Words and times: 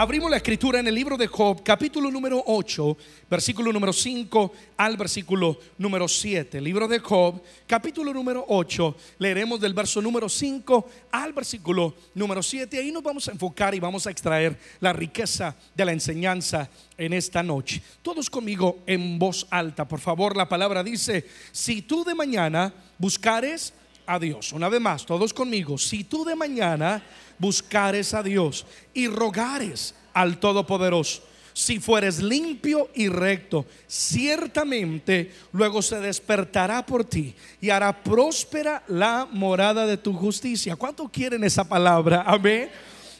Abrimos 0.00 0.30
la 0.30 0.36
escritura 0.36 0.78
en 0.78 0.86
el 0.86 0.94
libro 0.94 1.16
de 1.16 1.26
Job, 1.26 1.64
capítulo 1.64 2.08
número 2.08 2.40
8, 2.46 2.96
versículo 3.28 3.72
número 3.72 3.92
5 3.92 4.52
al 4.76 4.96
versículo 4.96 5.58
número 5.76 6.06
7. 6.06 6.60
Libro 6.60 6.86
de 6.86 7.00
Job, 7.00 7.42
capítulo 7.66 8.14
número 8.14 8.44
8, 8.46 8.96
leeremos 9.18 9.60
del 9.60 9.74
verso 9.74 10.00
número 10.00 10.28
5 10.28 10.88
al 11.10 11.32
versículo 11.32 11.96
número 12.14 12.44
7. 12.44 12.78
Ahí 12.78 12.92
nos 12.92 13.02
vamos 13.02 13.26
a 13.26 13.32
enfocar 13.32 13.74
y 13.74 13.80
vamos 13.80 14.06
a 14.06 14.12
extraer 14.12 14.56
la 14.78 14.92
riqueza 14.92 15.56
de 15.74 15.84
la 15.84 15.90
enseñanza 15.90 16.70
en 16.96 17.12
esta 17.12 17.42
noche. 17.42 17.82
Todos 18.00 18.30
conmigo 18.30 18.84
en 18.86 19.18
voz 19.18 19.48
alta, 19.50 19.88
por 19.88 19.98
favor. 19.98 20.36
La 20.36 20.48
palabra 20.48 20.84
dice, 20.84 21.26
si 21.50 21.82
tú 21.82 22.04
de 22.04 22.14
mañana 22.14 22.72
buscares 22.98 23.74
a 24.08 24.18
Dios. 24.18 24.52
Una 24.52 24.70
vez 24.70 24.80
más, 24.80 25.04
todos 25.04 25.34
conmigo. 25.34 25.76
Si 25.76 26.02
tú 26.04 26.24
de 26.24 26.34
mañana 26.34 27.02
buscares 27.38 28.14
a 28.14 28.22
Dios 28.22 28.66
y 28.94 29.08
rogares 29.08 29.94
al 30.12 30.38
Todopoderoso, 30.38 31.22
si 31.52 31.80
fueres 31.80 32.22
limpio 32.22 32.88
y 32.94 33.08
recto, 33.08 33.66
ciertamente 33.88 35.32
luego 35.52 35.82
se 35.82 35.98
despertará 35.98 36.86
por 36.86 37.04
ti 37.04 37.34
y 37.60 37.70
hará 37.70 38.02
próspera 38.02 38.84
la 38.86 39.26
morada 39.30 39.84
de 39.86 39.96
tu 39.96 40.12
justicia. 40.12 40.76
¿Cuánto 40.76 41.08
quieren 41.08 41.42
esa 41.42 41.64
palabra? 41.64 42.22
Amén. 42.26 42.70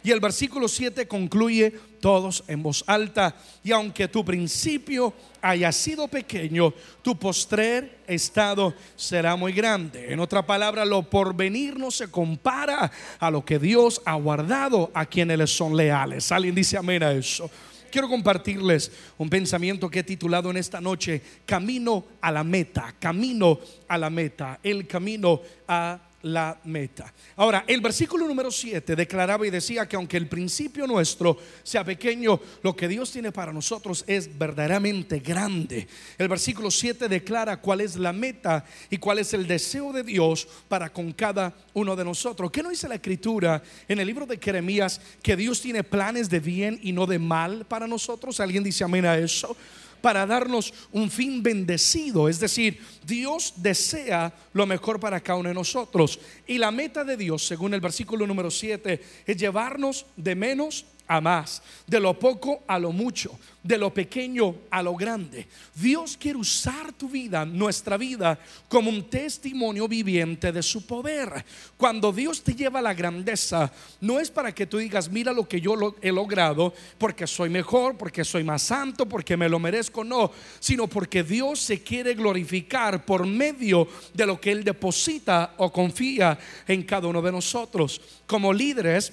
Y 0.02 0.10
el 0.10 0.20
versículo 0.20 0.68
7 0.68 1.08
concluye 1.08 1.72
todos 2.00 2.44
en 2.46 2.62
voz 2.62 2.84
alta. 2.86 3.34
Y 3.64 3.72
aunque 3.72 4.08
tu 4.08 4.24
principio 4.24 5.12
haya 5.40 5.72
sido 5.72 6.08
pequeño, 6.08 6.72
tu 7.02 7.18
postrer 7.18 7.98
estado 8.06 8.74
será 8.96 9.36
muy 9.36 9.52
grande. 9.52 10.12
En 10.12 10.20
otra 10.20 10.46
palabra, 10.46 10.84
lo 10.84 11.02
porvenir 11.02 11.78
no 11.78 11.90
se 11.90 12.10
compara 12.10 12.90
a 13.18 13.30
lo 13.30 13.44
que 13.44 13.58
Dios 13.58 14.00
ha 14.04 14.14
guardado 14.14 14.90
a 14.94 15.06
quienes 15.06 15.50
son 15.50 15.76
leales. 15.76 16.30
Alguien 16.32 16.54
dice 16.54 16.76
amén 16.76 17.02
a 17.02 17.12
eso. 17.12 17.50
Quiero 17.90 18.08
compartirles 18.08 18.92
un 19.16 19.30
pensamiento 19.30 19.88
que 19.90 20.00
he 20.00 20.04
titulado 20.04 20.50
en 20.50 20.58
esta 20.58 20.80
noche, 20.80 21.22
Camino 21.46 22.04
a 22.20 22.30
la 22.30 22.44
meta, 22.44 22.94
camino 22.98 23.58
a 23.88 23.96
la 23.96 24.10
meta, 24.10 24.60
el 24.62 24.86
camino 24.86 25.40
a 25.66 25.98
la 26.22 26.58
meta. 26.64 27.12
Ahora, 27.36 27.64
el 27.66 27.80
versículo 27.80 28.26
número 28.26 28.50
7 28.50 28.96
declaraba 28.96 29.46
y 29.46 29.50
decía 29.50 29.86
que 29.86 29.96
aunque 29.96 30.16
el 30.16 30.28
principio 30.28 30.86
nuestro 30.86 31.38
sea 31.62 31.84
pequeño, 31.84 32.40
lo 32.62 32.74
que 32.74 32.88
Dios 32.88 33.12
tiene 33.12 33.30
para 33.30 33.52
nosotros 33.52 34.04
es 34.06 34.36
verdaderamente 34.36 35.20
grande. 35.20 35.86
El 36.16 36.28
versículo 36.28 36.70
7 36.70 37.08
declara 37.08 37.60
cuál 37.60 37.80
es 37.80 37.96
la 37.96 38.12
meta 38.12 38.64
y 38.90 38.98
cuál 38.98 39.20
es 39.20 39.32
el 39.32 39.46
deseo 39.46 39.92
de 39.92 40.02
Dios 40.02 40.48
para 40.68 40.92
con 40.92 41.12
cada 41.12 41.54
uno 41.74 41.94
de 41.94 42.04
nosotros. 42.04 42.50
¿Qué 42.50 42.62
no 42.62 42.70
dice 42.70 42.88
la 42.88 42.96
escritura 42.96 43.62
en 43.86 44.00
el 44.00 44.06
libro 44.06 44.26
de 44.26 44.38
Jeremías 44.38 45.00
que 45.22 45.36
Dios 45.36 45.60
tiene 45.60 45.84
planes 45.84 46.28
de 46.28 46.40
bien 46.40 46.80
y 46.82 46.92
no 46.92 47.06
de 47.06 47.18
mal 47.18 47.64
para 47.66 47.86
nosotros? 47.86 48.40
¿Alguien 48.40 48.64
dice 48.64 48.84
amén 48.84 49.06
a 49.06 49.16
eso? 49.16 49.56
Para 50.00 50.26
darnos 50.26 50.72
un 50.92 51.10
fin 51.10 51.42
bendecido. 51.42 52.28
Es 52.28 52.40
decir, 52.40 52.80
Dios 53.04 53.54
desea 53.56 54.32
lo 54.52 54.66
mejor 54.66 55.00
para 55.00 55.20
cada 55.20 55.38
uno 55.38 55.48
de 55.48 55.54
nosotros. 55.54 56.18
Y 56.46 56.58
la 56.58 56.70
meta 56.70 57.04
de 57.04 57.16
Dios, 57.16 57.46
según 57.46 57.74
el 57.74 57.80
versículo 57.80 58.26
número 58.26 58.50
7, 58.50 59.02
es 59.26 59.36
llevarnos 59.36 60.06
de 60.16 60.34
menos 60.34 60.84
a 61.08 61.20
más, 61.20 61.62
de 61.86 61.98
lo 61.98 62.18
poco 62.18 62.62
a 62.68 62.78
lo 62.78 62.92
mucho, 62.92 63.38
de 63.62 63.78
lo 63.78 63.92
pequeño 63.92 64.54
a 64.70 64.82
lo 64.82 64.94
grande. 64.94 65.48
Dios 65.74 66.16
quiere 66.16 66.38
usar 66.38 66.92
tu 66.92 67.08
vida, 67.08 67.44
nuestra 67.44 67.96
vida, 67.96 68.38
como 68.68 68.90
un 68.90 69.08
testimonio 69.08 69.88
viviente 69.88 70.52
de 70.52 70.62
su 70.62 70.86
poder. 70.86 71.44
Cuando 71.76 72.12
Dios 72.12 72.42
te 72.42 72.54
lleva 72.54 72.78
a 72.78 72.82
la 72.82 72.94
grandeza, 72.94 73.72
no 74.00 74.20
es 74.20 74.30
para 74.30 74.54
que 74.54 74.66
tú 74.66 74.78
digas, 74.78 75.10
mira 75.10 75.32
lo 75.32 75.48
que 75.48 75.60
yo 75.60 75.96
he 76.00 76.12
logrado, 76.12 76.74
porque 76.98 77.26
soy 77.26 77.48
mejor, 77.48 77.96
porque 77.96 78.24
soy 78.24 78.44
más 78.44 78.62
santo, 78.62 79.06
porque 79.06 79.36
me 79.36 79.48
lo 79.48 79.58
merezco, 79.58 80.04
no, 80.04 80.30
sino 80.60 80.86
porque 80.86 81.22
Dios 81.22 81.58
se 81.60 81.82
quiere 81.82 82.14
glorificar 82.14 83.04
por 83.04 83.26
medio 83.26 83.88
de 84.12 84.26
lo 84.26 84.40
que 84.40 84.52
Él 84.52 84.62
deposita 84.62 85.54
o 85.56 85.72
confía 85.72 86.38
en 86.66 86.82
cada 86.82 87.08
uno 87.08 87.22
de 87.22 87.32
nosotros. 87.32 88.00
Como 88.26 88.52
líderes, 88.52 89.12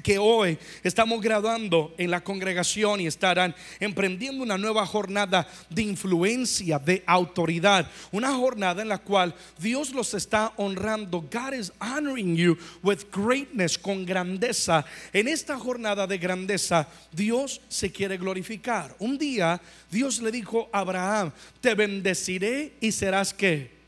que 0.00 0.16
hoy 0.16 0.58
estamos 0.82 1.20
graduando 1.20 1.94
en 1.98 2.10
la 2.10 2.24
congregación 2.24 3.00
y 3.00 3.06
estarán 3.06 3.54
emprendiendo 3.78 4.42
una 4.42 4.56
nueva 4.56 4.86
jornada 4.86 5.46
de 5.68 5.82
influencia, 5.82 6.78
de 6.78 7.02
autoridad, 7.06 7.90
una 8.10 8.32
jornada 8.32 8.80
en 8.80 8.88
la 8.88 8.98
cual 8.98 9.34
Dios 9.58 9.90
los 9.92 10.14
está 10.14 10.54
honrando. 10.56 11.20
God 11.20 11.52
is 11.52 11.72
honoring 11.78 12.34
you 12.34 12.56
with 12.82 13.00
greatness, 13.12 13.76
con 13.76 14.06
grandeza. 14.06 14.86
En 15.12 15.28
esta 15.28 15.58
jornada 15.58 16.06
de 16.06 16.16
grandeza, 16.16 16.88
Dios 17.12 17.60
se 17.68 17.92
quiere 17.92 18.16
glorificar. 18.16 18.96
Un 18.98 19.18
día 19.18 19.60
Dios 19.90 20.22
le 20.22 20.32
dijo 20.32 20.70
a 20.72 20.78
Abraham, 20.78 21.32
te 21.60 21.74
bendeciré 21.74 22.76
y 22.80 22.92
serás 22.92 23.34
que 23.34 23.81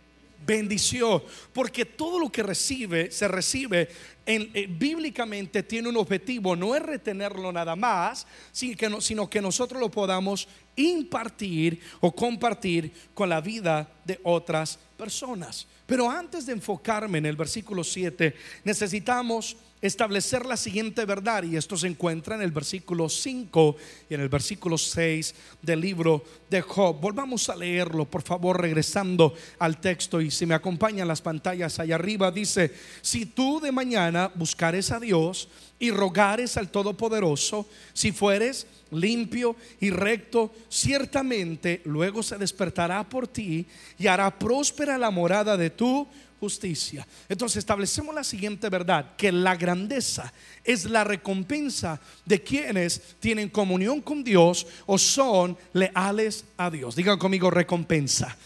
bendición, 0.46 1.22
porque 1.52 1.84
todo 1.84 2.18
lo 2.18 2.30
que 2.30 2.42
recibe 2.42 3.10
se 3.10 3.28
recibe 3.28 3.88
en, 4.26 4.50
eh, 4.54 4.66
bíblicamente 4.68 5.62
tiene 5.62 5.88
un 5.88 5.96
objetivo, 5.96 6.56
no 6.56 6.74
es 6.74 6.82
retenerlo 6.82 7.52
nada 7.52 7.76
más, 7.76 8.26
sino 8.52 8.76
que, 8.76 9.00
sino 9.00 9.28
que 9.28 9.40
nosotros 9.40 9.80
lo 9.80 9.90
podamos 9.90 10.48
impartir 10.76 11.80
o 12.00 12.14
compartir 12.14 12.92
con 13.14 13.28
la 13.28 13.40
vida 13.40 13.88
de 14.04 14.20
otras 14.22 14.78
personas. 14.96 15.66
Pero 15.86 16.10
antes 16.10 16.46
de 16.46 16.52
enfocarme 16.52 17.18
en 17.18 17.26
el 17.26 17.36
versículo 17.36 17.84
7, 17.84 18.34
necesitamos 18.64 19.56
establecer 19.86 20.46
la 20.46 20.56
siguiente 20.56 21.04
verdad 21.04 21.42
y 21.42 21.56
esto 21.56 21.76
se 21.76 21.86
encuentra 21.86 22.36
en 22.36 22.40
el 22.40 22.52
versículo 22.52 23.10
5 23.10 23.76
y 24.08 24.14
en 24.14 24.22
el 24.22 24.30
versículo 24.30 24.78
6 24.78 25.34
del 25.60 25.82
libro 25.82 26.24
de 26.48 26.62
Job. 26.62 26.98
Volvamos 26.98 27.50
a 27.50 27.56
leerlo, 27.56 28.06
por 28.06 28.22
favor, 28.22 28.62
regresando 28.62 29.34
al 29.58 29.82
texto 29.82 30.22
y 30.22 30.30
si 30.30 30.46
me 30.46 30.54
acompañan 30.54 31.06
las 31.06 31.20
pantallas 31.20 31.78
allá 31.78 31.96
arriba, 31.96 32.30
dice, 32.30 32.72
si 33.02 33.26
tú 33.26 33.60
de 33.60 33.72
mañana 33.72 34.32
buscares 34.34 34.90
a 34.90 34.98
Dios 34.98 35.50
y 35.78 35.90
rogares 35.90 36.56
al 36.56 36.70
Todopoderoso, 36.70 37.68
si 37.92 38.10
fueres 38.10 38.66
limpio 38.90 39.54
y 39.80 39.90
recto, 39.90 40.50
ciertamente 40.70 41.82
luego 41.84 42.22
se 42.22 42.38
despertará 42.38 43.06
por 43.06 43.28
ti 43.28 43.66
y 43.98 44.06
hará 44.06 44.38
próspera 44.38 44.96
la 44.96 45.10
morada 45.10 45.58
de 45.58 45.68
tu 45.68 46.08
justicia. 46.44 47.06
Entonces 47.26 47.56
establecemos 47.56 48.14
la 48.14 48.22
siguiente 48.22 48.68
verdad, 48.68 49.16
que 49.16 49.32
la 49.32 49.56
grandeza 49.56 50.30
es 50.62 50.84
la 50.84 51.02
recompensa 51.02 51.98
de 52.26 52.42
quienes 52.42 53.16
tienen 53.18 53.48
comunión 53.48 54.02
con 54.02 54.22
Dios 54.22 54.66
o 54.84 54.98
son 54.98 55.56
leales 55.72 56.44
a 56.58 56.70
Dios. 56.70 56.96
Digan 56.96 57.18
conmigo 57.18 57.50
recompensa. 57.50 58.36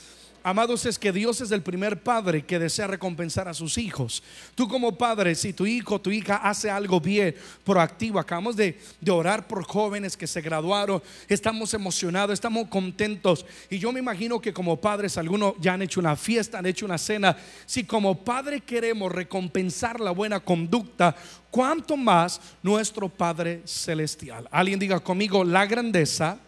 Amados, 0.43 0.87
es 0.87 0.99
que 0.99 1.12
Dios 1.12 1.41
es 1.41 1.50
el 1.50 1.62
primer 1.62 2.03
padre 2.03 2.44
que 2.44 2.59
desea 2.59 2.87
recompensar 2.87 3.49
a 3.49 3.54
sus 3.54 3.76
hijos. 3.76 4.22
Tú 4.54 4.69
como 4.69 4.97
padre, 4.97 5.34
si 5.34 5.53
tu 5.53 5.66
hijo, 5.66 6.00
tu 6.00 6.10
hija 6.10 6.37
hace 6.37 6.71
algo 6.71 7.00
bien, 7.00 7.34
proactivo, 7.65 8.19
acabamos 8.19 8.56
de, 8.56 8.78
de 9.00 9.10
orar 9.10 9.49
por 9.49 9.65
jóvenes 9.65 10.16
que 10.16 10.26
se 10.26 10.41
graduaron, 10.41 11.03
estamos 11.28 11.75
emocionados, 11.75 12.34
estamos 12.34 12.69
contentos. 12.69 13.44
Y 13.69 13.78
yo 13.78 13.93
me 13.93 13.99
imagino 13.99 14.41
que 14.41 14.53
como 14.53 14.81
padres, 14.81 15.19
algunos 15.19 15.54
ya 15.60 15.75
han 15.75 15.82
hecho 15.82 16.00
una 16.00 16.16
fiesta, 16.16 16.59
han 16.59 16.66
hecho 16.66 16.87
una 16.87 16.99
cena. 16.99 17.37
Si 17.66 17.84
como 17.84 18.25
padre 18.25 18.60
queremos 18.60 19.10
recompensar 19.10 19.99
la 19.99 20.12
buena 20.12 20.41
conducta, 20.41 21.16
¿cuánto 21.50 21.97
más 21.97 22.41
nuestro 22.62 23.09
Padre 23.09 23.62
Celestial? 23.65 24.49
Alguien 24.50 24.78
diga 24.78 25.00
conmigo, 25.00 25.44
la 25.44 25.66
grandeza 25.66 26.38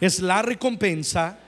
es 0.00 0.20
la 0.20 0.42
recompensa 0.42 1.38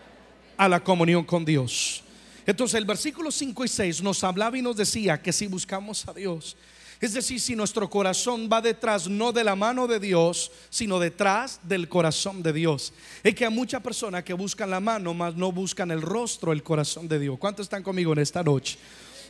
a 0.56 0.68
la 0.68 0.82
comunión 0.82 1.24
con 1.24 1.44
Dios. 1.44 2.02
Entonces 2.46 2.78
el 2.78 2.84
versículo 2.84 3.30
5 3.30 3.64
y 3.64 3.68
6 3.68 4.02
nos 4.02 4.22
hablaba 4.22 4.56
y 4.56 4.62
nos 4.62 4.76
decía 4.76 5.20
que 5.20 5.32
si 5.32 5.46
buscamos 5.46 6.06
a 6.06 6.12
Dios, 6.12 6.56
es 7.00 7.12
decir, 7.12 7.40
si 7.40 7.54
nuestro 7.54 7.90
corazón 7.90 8.48
va 8.50 8.62
detrás 8.62 9.06
no 9.06 9.30
de 9.30 9.44
la 9.44 9.54
mano 9.54 9.86
de 9.86 10.00
Dios, 10.00 10.50
sino 10.70 10.98
detrás 10.98 11.60
del 11.62 11.88
corazón 11.88 12.42
de 12.42 12.54
Dios. 12.54 12.94
Es 13.22 13.34
que 13.34 13.44
hay 13.44 13.52
muchas 13.52 13.82
personas 13.82 14.24
que 14.24 14.32
buscan 14.32 14.70
la 14.70 14.80
mano, 14.80 15.12
mas 15.12 15.34
no 15.34 15.52
buscan 15.52 15.90
el 15.90 16.00
rostro, 16.00 16.52
el 16.52 16.62
corazón 16.62 17.06
de 17.06 17.18
Dios. 17.18 17.36
¿Cuántos 17.38 17.64
están 17.66 17.82
conmigo 17.82 18.14
en 18.14 18.20
esta 18.20 18.42
noche? 18.42 18.78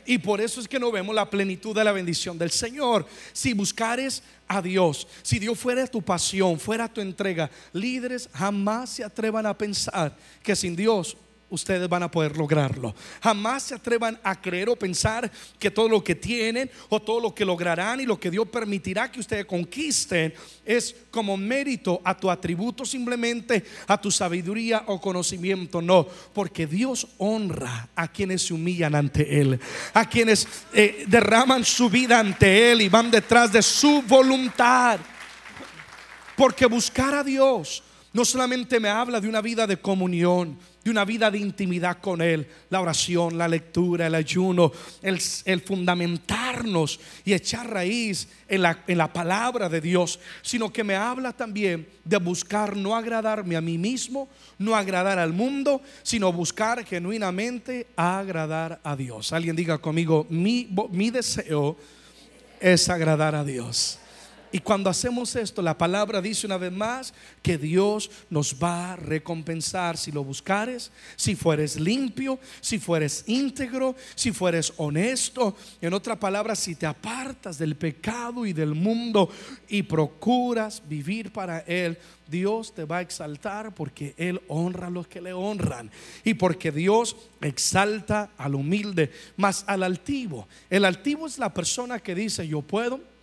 Y 0.07 0.17
por 0.17 0.39
eso 0.39 0.61
es 0.61 0.67
que 0.69 0.79
no 0.79 0.89
vemos 0.89 1.13
la 1.13 1.29
plenitud 1.29 1.75
de 1.75 1.83
la 1.83 1.91
bendición 1.91 2.37
del 2.37 2.49
Señor. 2.49 3.05
Si 3.33 3.53
buscares 3.53 4.23
a 4.47 4.61
Dios, 4.61 5.05
si 5.21 5.37
Dios 5.37 5.59
fuera 5.59 5.85
tu 5.85 6.01
pasión, 6.01 6.57
fuera 6.57 6.87
tu 6.87 7.01
entrega, 7.01 7.51
líderes 7.73 8.29
jamás 8.33 8.91
se 8.91 9.03
atrevan 9.03 9.45
a 9.45 9.57
pensar 9.57 10.15
que 10.41 10.55
sin 10.55 10.77
Dios 10.77 11.17
ustedes 11.49 11.87
van 11.87 12.03
a 12.03 12.11
poder 12.11 12.35
lograrlo. 12.35 12.93
Jamás 13.21 13.63
se 13.63 13.75
atrevan 13.75 14.19
a 14.23 14.39
creer 14.39 14.69
o 14.69 14.75
pensar 14.75 15.31
que 15.59 15.71
todo 15.71 15.87
lo 15.87 16.03
que 16.03 16.15
tienen 16.15 16.69
o 16.89 17.01
todo 17.01 17.19
lo 17.19 17.33
que 17.33 17.45
lograrán 17.45 17.99
y 17.99 18.05
lo 18.05 18.19
que 18.19 18.31
Dios 18.31 18.47
permitirá 18.49 19.11
que 19.11 19.19
ustedes 19.19 19.45
conquisten 19.45 20.33
es 20.65 20.95
como 21.11 21.37
mérito 21.37 22.01
a 22.03 22.15
tu 22.17 22.29
atributo 22.29 22.85
simplemente, 22.85 23.63
a 23.87 23.99
tu 23.99 24.11
sabiduría 24.11 24.83
o 24.87 24.99
conocimiento. 24.99 25.81
No, 25.81 26.07
porque 26.33 26.67
Dios 26.67 27.07
honra 27.17 27.89
a 27.95 28.07
quienes 28.07 28.43
se 28.43 28.53
humillan 28.53 28.95
ante 28.95 29.39
Él, 29.39 29.59
a 29.93 30.07
quienes 30.07 30.47
eh, 30.73 31.05
derraman 31.07 31.63
su 31.63 31.89
vida 31.89 32.19
ante 32.19 32.71
Él 32.71 32.81
y 32.81 32.89
van 32.89 33.09
detrás 33.09 33.51
de 33.51 33.61
su 33.61 34.01
voluntad. 34.01 34.99
Porque 36.35 36.67
buscar 36.67 37.15
a 37.15 37.23
Dios 37.23 37.83
no 38.13 38.25
solamente 38.25 38.79
me 38.79 38.89
habla 38.89 39.19
de 39.19 39.27
una 39.27 39.41
vida 39.41 39.67
de 39.67 39.77
comunión, 39.77 40.57
de 40.87 40.91
una 40.91 41.03
vida 41.03 41.29
de 41.29 41.37
intimidad 41.37 41.97
con 41.99 42.21
Él, 42.21 42.47
la 42.69 42.79
oración, 42.79 43.37
la 43.37 43.49
lectura, 43.49 44.07
el 44.07 44.15
ayuno, 44.15 44.71
el, 45.01 45.19
fundamentarnos 45.59 47.01
y 47.25 47.33
echar 47.33 47.69
raíz 47.69 48.29
en 48.47 48.61
la, 48.61 48.85
en 48.87 48.97
la 48.97 49.11
palabra 49.11 49.67
de 49.67 49.81
Dios, 49.81 50.17
sino 50.41 50.71
que 50.71 50.85
me 50.85 50.95
habla 50.95 51.33
también 51.33 51.89
de 52.05 52.15
buscar 52.15 52.77
no 52.77 52.95
agradarme 52.95 53.57
a 53.57 53.61
mí 53.61 53.77
mismo, 53.77 54.29
no 54.59 54.77
agradar 54.77 55.19
al 55.19 55.33
mundo, 55.33 55.81
sino 56.03 56.31
buscar 56.31 56.85
genuinamente 56.85 57.87
agradar 57.97 58.79
a 58.81 58.95
Dios. 58.95 59.33
Alguien 59.33 59.57
diga 59.57 59.79
conmigo, 59.79 60.25
mi, 60.29 60.73
mi 60.91 61.11
deseo 61.11 61.75
es 62.61 62.87
agradar 62.87 63.35
a 63.35 63.43
Dios. 63.43 63.99
Y 64.51 64.59
cuando 64.59 64.89
hacemos 64.89 65.35
esto, 65.35 65.61
la 65.61 65.77
palabra 65.77 66.21
dice 66.21 66.47
una 66.47 66.57
vez 66.57 66.71
más 66.71 67.13
que 67.41 67.57
Dios 67.57 68.09
nos 68.29 68.55
va 68.61 68.93
a 68.93 68.95
recompensar 68.95 69.97
si 69.97 70.11
lo 70.11 70.23
buscares, 70.23 70.91
si 71.15 71.35
fueres 71.35 71.79
limpio, 71.79 72.39
si 72.61 72.79
fueres 72.79 73.25
íntegro, 73.27 73.95
si 74.15 74.31
fueres 74.31 74.73
honesto. 74.77 75.55
En 75.81 75.93
otra 75.93 76.17
palabra, 76.19 76.55
si 76.55 76.75
te 76.75 76.85
apartas 76.85 77.57
del 77.57 77.75
pecado 77.75 78.45
y 78.45 78.53
del 78.53 78.73
mundo 78.73 79.29
y 79.67 79.83
procuras 79.83 80.81
vivir 80.87 81.31
para 81.33 81.59
Él, 81.59 81.97
Dios 82.27 82.73
te 82.73 82.85
va 82.85 82.97
a 82.97 83.01
exaltar 83.01 83.73
porque 83.73 84.13
Él 84.17 84.41
honra 84.47 84.87
a 84.87 84.91
los 84.91 85.07
que 85.07 85.21
le 85.21 85.33
honran 85.33 85.91
y 86.23 86.33
porque 86.35 86.71
Dios 86.71 87.15
exalta 87.41 88.31
al 88.37 88.55
humilde, 88.55 89.11
más 89.35 89.63
al 89.67 89.83
altivo. 89.83 90.47
El 90.69 90.85
altivo 90.85 91.27
es 91.27 91.37
la 91.37 91.53
persona 91.53 91.99
que 91.99 92.15
dice 92.15 92.47
yo 92.47 92.61
puedo 92.61 93.16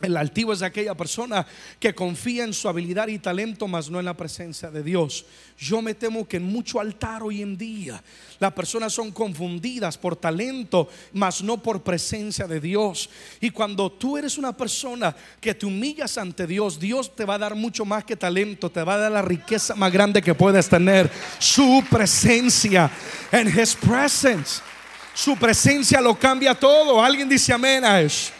el 0.00 0.16
altivo 0.16 0.52
es 0.52 0.62
aquella 0.62 0.94
persona 0.94 1.46
que 1.78 1.94
confía 1.94 2.44
en 2.44 2.54
su 2.54 2.68
habilidad 2.68 3.08
y 3.08 3.18
talento, 3.18 3.68
mas 3.68 3.90
no 3.90 3.98
en 3.98 4.06
la 4.06 4.16
presencia 4.16 4.70
de 4.70 4.82
Dios. 4.82 5.26
Yo 5.58 5.82
me 5.82 5.94
temo 5.94 6.26
que 6.26 6.38
en 6.38 6.44
mucho 6.44 6.80
altar 6.80 7.22
hoy 7.22 7.42
en 7.42 7.58
día 7.58 8.02
las 8.38 8.52
personas 8.52 8.94
son 8.94 9.12
confundidas 9.12 9.98
por 9.98 10.16
talento, 10.16 10.88
mas 11.12 11.42
no 11.42 11.58
por 11.62 11.82
presencia 11.82 12.46
de 12.46 12.60
Dios. 12.60 13.10
Y 13.40 13.50
cuando 13.50 13.92
tú 13.92 14.16
eres 14.16 14.38
una 14.38 14.56
persona 14.56 15.14
que 15.38 15.54
te 15.54 15.66
humillas 15.66 16.16
ante 16.16 16.46
Dios, 16.46 16.80
Dios 16.80 17.14
te 17.14 17.26
va 17.26 17.34
a 17.34 17.38
dar 17.38 17.54
mucho 17.54 17.84
más 17.84 18.04
que 18.04 18.16
talento, 18.16 18.70
te 18.70 18.82
va 18.82 18.94
a 18.94 18.98
dar 18.98 19.12
la 19.12 19.22
riqueza 19.22 19.74
más 19.74 19.92
grande 19.92 20.22
que 20.22 20.34
puedes 20.34 20.68
tener, 20.68 21.10
su 21.38 21.84
presencia, 21.90 22.90
en 23.30 23.48
His 23.48 23.74
presence. 23.74 24.62
Su 25.12 25.36
presencia 25.36 26.00
lo 26.00 26.18
cambia 26.18 26.54
todo. 26.54 27.02
Alguien 27.02 27.28
dice 27.28 27.52
amén 27.52 27.84
a 27.84 28.00
eso. 28.00 28.32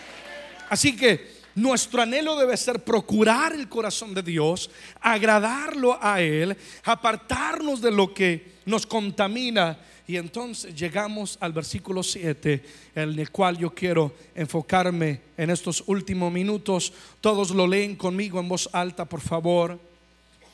Así 0.70 0.96
que 0.96 1.29
nuestro 1.54 2.02
anhelo 2.02 2.36
debe 2.36 2.56
ser 2.56 2.84
procurar 2.84 3.52
el 3.52 3.68
corazón 3.68 4.14
de 4.14 4.22
Dios, 4.22 4.70
agradarlo 5.00 5.98
a 6.00 6.20
Él, 6.20 6.56
apartarnos 6.84 7.80
de 7.80 7.90
lo 7.90 8.14
que 8.14 8.52
nos 8.66 8.86
contamina. 8.86 9.78
Y 10.06 10.16
entonces 10.16 10.74
llegamos 10.74 11.38
al 11.40 11.52
versículo 11.52 12.02
7, 12.02 12.64
en 12.96 13.18
el 13.18 13.30
cual 13.30 13.58
yo 13.58 13.70
quiero 13.70 14.12
enfocarme 14.34 15.20
en 15.36 15.50
estos 15.50 15.84
últimos 15.86 16.32
minutos. 16.32 16.92
Todos 17.20 17.50
lo 17.52 17.66
leen 17.66 17.94
conmigo 17.94 18.40
en 18.40 18.48
voz 18.48 18.68
alta, 18.72 19.04
por 19.04 19.20
favor. 19.20 19.78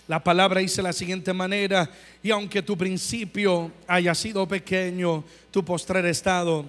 La 0.09 0.23
palabra 0.23 0.61
dice 0.61 0.83
la 0.83 0.93
siguiente 0.93 1.33
manera, 1.33 1.91
y 2.23 2.31
aunque 2.31 2.63
tu 2.63 2.77
principio 2.77 3.73
haya 3.89 4.15
sido 4.15 4.47
pequeño, 4.47 5.25
tu 5.51 5.65
postrer 5.65 6.05
estado 6.07 6.65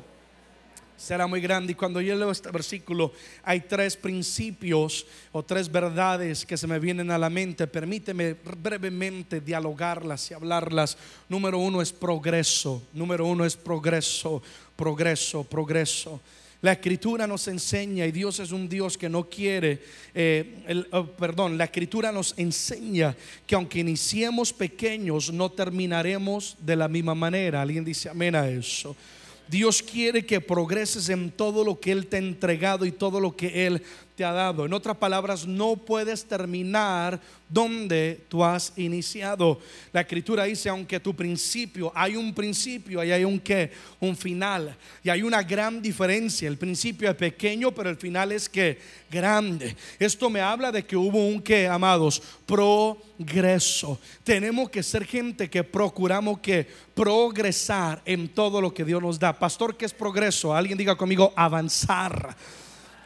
será 0.97 1.27
muy 1.27 1.39
grande. 1.39 1.71
Y 1.71 1.75
cuando 1.75 2.01
yo 2.01 2.15
leo 2.15 2.31
este 2.31 2.51
versículo, 2.51 3.13
hay 3.43 3.61
tres 3.61 3.95
principios 3.95 5.05
o 5.31 5.43
tres 5.43 5.71
verdades 5.71 6.45
que 6.45 6.57
se 6.57 6.67
me 6.67 6.79
vienen 6.79 7.11
a 7.11 7.17
la 7.17 7.29
mente. 7.29 7.67
Permíteme 7.67 8.33
brevemente 8.33 9.39
dialogarlas 9.39 10.29
y 10.31 10.33
hablarlas. 10.33 10.97
Número 11.29 11.59
uno 11.59 11.81
es 11.81 11.93
progreso. 11.93 12.81
Número 12.93 13.25
uno 13.25 13.45
es 13.45 13.55
progreso, 13.55 14.41
progreso, 14.75 15.43
progreso. 15.43 16.19
La 16.61 16.71
escritura 16.71 17.27
nos 17.27 17.47
enseña, 17.47 18.07
y 18.07 18.11
Dios 18.11 18.39
es 18.39 18.51
un 18.51 18.67
Dios 18.67 18.97
que 18.97 19.09
no 19.09 19.29
quiere, 19.29 19.79
eh, 20.15 20.83
oh, 20.91 21.05
perdón, 21.05 21.55
la 21.55 21.65
escritura 21.65 22.11
nos 22.11 22.33
enseña 22.35 23.15
que 23.45 23.53
aunque 23.53 23.79
iniciemos 23.79 24.51
pequeños, 24.53 25.31
no 25.31 25.51
terminaremos 25.51 26.57
de 26.59 26.75
la 26.75 26.87
misma 26.87 27.13
manera. 27.13 27.61
Alguien 27.61 27.85
dice 27.85 28.09
amén 28.09 28.35
a 28.35 28.49
eso. 28.49 28.95
Dios 29.49 29.81
quiere 29.81 30.25
que 30.25 30.41
progreses 30.41 31.09
en 31.09 31.31
todo 31.31 31.63
lo 31.63 31.79
que 31.79 31.91
Él 31.91 32.07
te 32.07 32.17
ha 32.17 32.19
entregado 32.19 32.85
y 32.85 32.91
todo 32.91 33.19
lo 33.19 33.35
que 33.35 33.65
Él 33.67 33.83
te 34.17 34.25
ha 34.25 34.31
dado. 34.31 34.65
En 34.65 34.73
otras 34.73 34.97
palabras, 34.97 35.45
no 35.45 35.75
puedes 35.75 36.25
terminar 36.25 37.19
donde 37.47 38.25
tú 38.27 38.43
has 38.43 38.73
iniciado. 38.75 39.59
La 39.93 40.01
escritura 40.01 40.45
dice, 40.45 40.69
aunque 40.69 40.99
tu 40.99 41.15
principio, 41.15 41.91
hay 41.93 42.15
un 42.15 42.33
principio 42.33 43.03
y 43.03 43.11
hay 43.11 43.23
un 43.23 43.39
qué, 43.39 43.71
un 43.99 44.17
final. 44.17 44.75
Y 45.03 45.09
hay 45.11 45.21
una 45.21 45.43
gran 45.43 45.83
diferencia. 45.83 46.47
El 46.47 46.57
principio 46.57 47.11
es 47.11 47.15
pequeño, 47.15 47.71
pero 47.71 47.91
el 47.91 47.95
final 47.95 48.31
es 48.31 48.49
que 48.49 48.79
grande. 49.07 49.75
Esto 49.99 50.31
me 50.31 50.41
habla 50.41 50.71
de 50.71 50.83
que 50.83 50.97
hubo 50.97 51.23
un 51.27 51.39
qué, 51.39 51.67
amados, 51.67 52.19
progreso. 52.47 53.99
Tenemos 54.23 54.71
que 54.71 54.81
ser 54.81 55.05
gente 55.05 55.47
que 55.47 55.63
procuramos 55.63 56.39
que 56.39 56.65
progresar 56.95 58.01
en 58.03 58.29
todo 58.29 58.61
lo 58.61 58.73
que 58.73 58.83
Dios 58.83 58.99
nos 58.99 59.19
da. 59.19 59.37
Pastor, 59.37 59.77
¿qué 59.77 59.85
es 59.85 59.93
progreso? 59.93 60.55
Alguien 60.55 60.75
diga 60.75 60.95
conmigo, 60.95 61.31
avanzar 61.35 62.35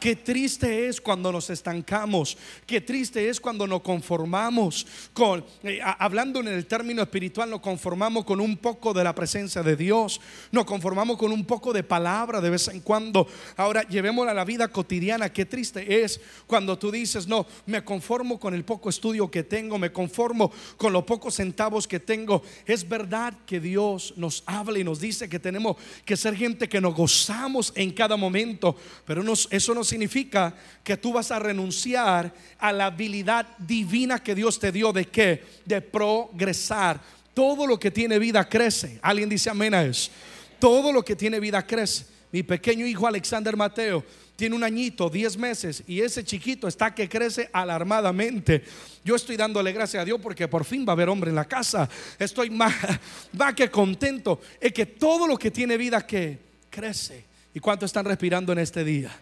Qué 0.02 0.16
triste 0.16 0.88
es 0.88 1.00
cuando 1.00 1.30
nos 1.30 1.48
estancamos. 1.48 2.36
Qué 2.66 2.80
triste 2.80 3.28
es 3.28 3.40
cuando 3.40 3.68
nos 3.68 3.82
conformamos 3.82 4.84
con, 5.12 5.44
eh, 5.62 5.78
hablando 5.80 6.40
en 6.40 6.48
el 6.48 6.66
término 6.66 7.02
espiritual, 7.02 7.48
nos 7.48 7.60
conformamos 7.60 8.24
con 8.24 8.40
un 8.40 8.56
poco 8.56 8.92
de 8.92 9.04
la 9.04 9.14
presencia 9.14 9.62
de 9.62 9.76
Dios. 9.76 10.20
Nos 10.50 10.64
conformamos 10.64 11.16
con 11.16 11.30
un 11.30 11.44
poco 11.44 11.72
de 11.72 11.84
palabra 11.84 12.40
de 12.40 12.50
vez 12.50 12.66
en 12.66 12.80
cuando. 12.80 13.28
Ahora 13.56 13.86
llevémosla 13.86 14.32
a 14.32 14.34
la 14.34 14.44
vida 14.44 14.66
cotidiana. 14.66 15.32
Qué 15.32 15.44
triste 15.44 16.02
es 16.02 16.20
cuando 16.48 16.76
tú 16.76 16.90
dices, 16.90 17.28
no, 17.28 17.46
me 17.66 17.84
conformo 17.84 18.40
con 18.40 18.54
el 18.54 18.64
poco 18.64 18.88
estudio 18.90 19.30
que 19.30 19.44
tengo, 19.44 19.78
me 19.78 19.92
conformo 19.92 20.50
con 20.78 20.92
los 20.92 21.04
pocos 21.04 21.36
centavos 21.36 21.86
que 21.86 22.00
tengo. 22.00 22.42
Es 22.66 22.88
verdad 22.88 23.34
que 23.46 23.60
Dios 23.60 24.14
nos 24.16 24.42
habla 24.46 24.80
y 24.80 24.82
nos 24.82 24.98
dice 24.98 25.28
que 25.28 25.38
tenemos 25.38 25.76
que 26.04 26.16
ser 26.16 26.34
gente 26.34 26.68
que 26.68 26.80
nos 26.80 26.96
gozamos 26.96 27.72
en 27.76 27.92
cada 27.92 28.16
momento, 28.16 28.74
pero 29.06 29.22
eso 29.50 29.74
nos 29.74 29.91
significa 29.92 30.54
que 30.82 30.96
tú 30.96 31.12
vas 31.12 31.30
a 31.30 31.38
renunciar 31.38 32.32
a 32.58 32.72
la 32.72 32.86
habilidad 32.86 33.46
divina 33.58 34.22
que 34.22 34.34
Dios 34.34 34.58
te 34.58 34.72
dio 34.72 34.90
de 34.90 35.04
qué? 35.04 35.44
De 35.66 35.82
progresar. 35.82 36.98
Todo 37.34 37.66
lo 37.66 37.78
que 37.78 37.90
tiene 37.90 38.18
vida 38.18 38.48
crece. 38.48 38.98
Alguien 39.02 39.28
dice 39.28 39.50
amén 39.50 39.74
a 39.74 39.84
eso. 39.84 40.10
Todo 40.58 40.92
lo 40.92 41.04
que 41.04 41.14
tiene 41.14 41.40
vida 41.40 41.66
crece. 41.66 42.06
Mi 42.30 42.42
pequeño 42.42 42.86
hijo 42.86 43.06
Alexander 43.06 43.54
Mateo 43.54 44.02
tiene 44.34 44.56
un 44.56 44.64
añito, 44.64 45.10
10 45.10 45.36
meses, 45.36 45.84
y 45.86 46.00
ese 46.00 46.24
chiquito 46.24 46.66
está 46.66 46.94
que 46.94 47.06
crece 47.06 47.50
alarmadamente. 47.52 48.64
Yo 49.04 49.14
estoy 49.14 49.36
dándole 49.36 49.72
gracias 49.72 50.00
a 50.00 50.06
Dios 50.06 50.18
porque 50.22 50.48
por 50.48 50.64
fin 50.64 50.86
va 50.88 50.92
a 50.92 50.94
haber 50.94 51.10
hombre 51.10 51.28
en 51.28 51.36
la 51.36 51.44
casa. 51.44 51.86
Estoy 52.18 52.48
más, 52.48 52.74
va 53.38 53.54
que 53.54 53.70
contento. 53.70 54.40
Es 54.58 54.72
que 54.72 54.86
todo 54.86 55.26
lo 55.26 55.36
que 55.36 55.50
tiene 55.50 55.76
vida 55.76 56.06
que 56.06 56.38
crece. 56.70 57.24
¿Y 57.52 57.60
cuánto 57.60 57.84
están 57.84 58.06
respirando 58.06 58.52
en 58.52 58.60
este 58.60 58.82
día? 58.82 59.14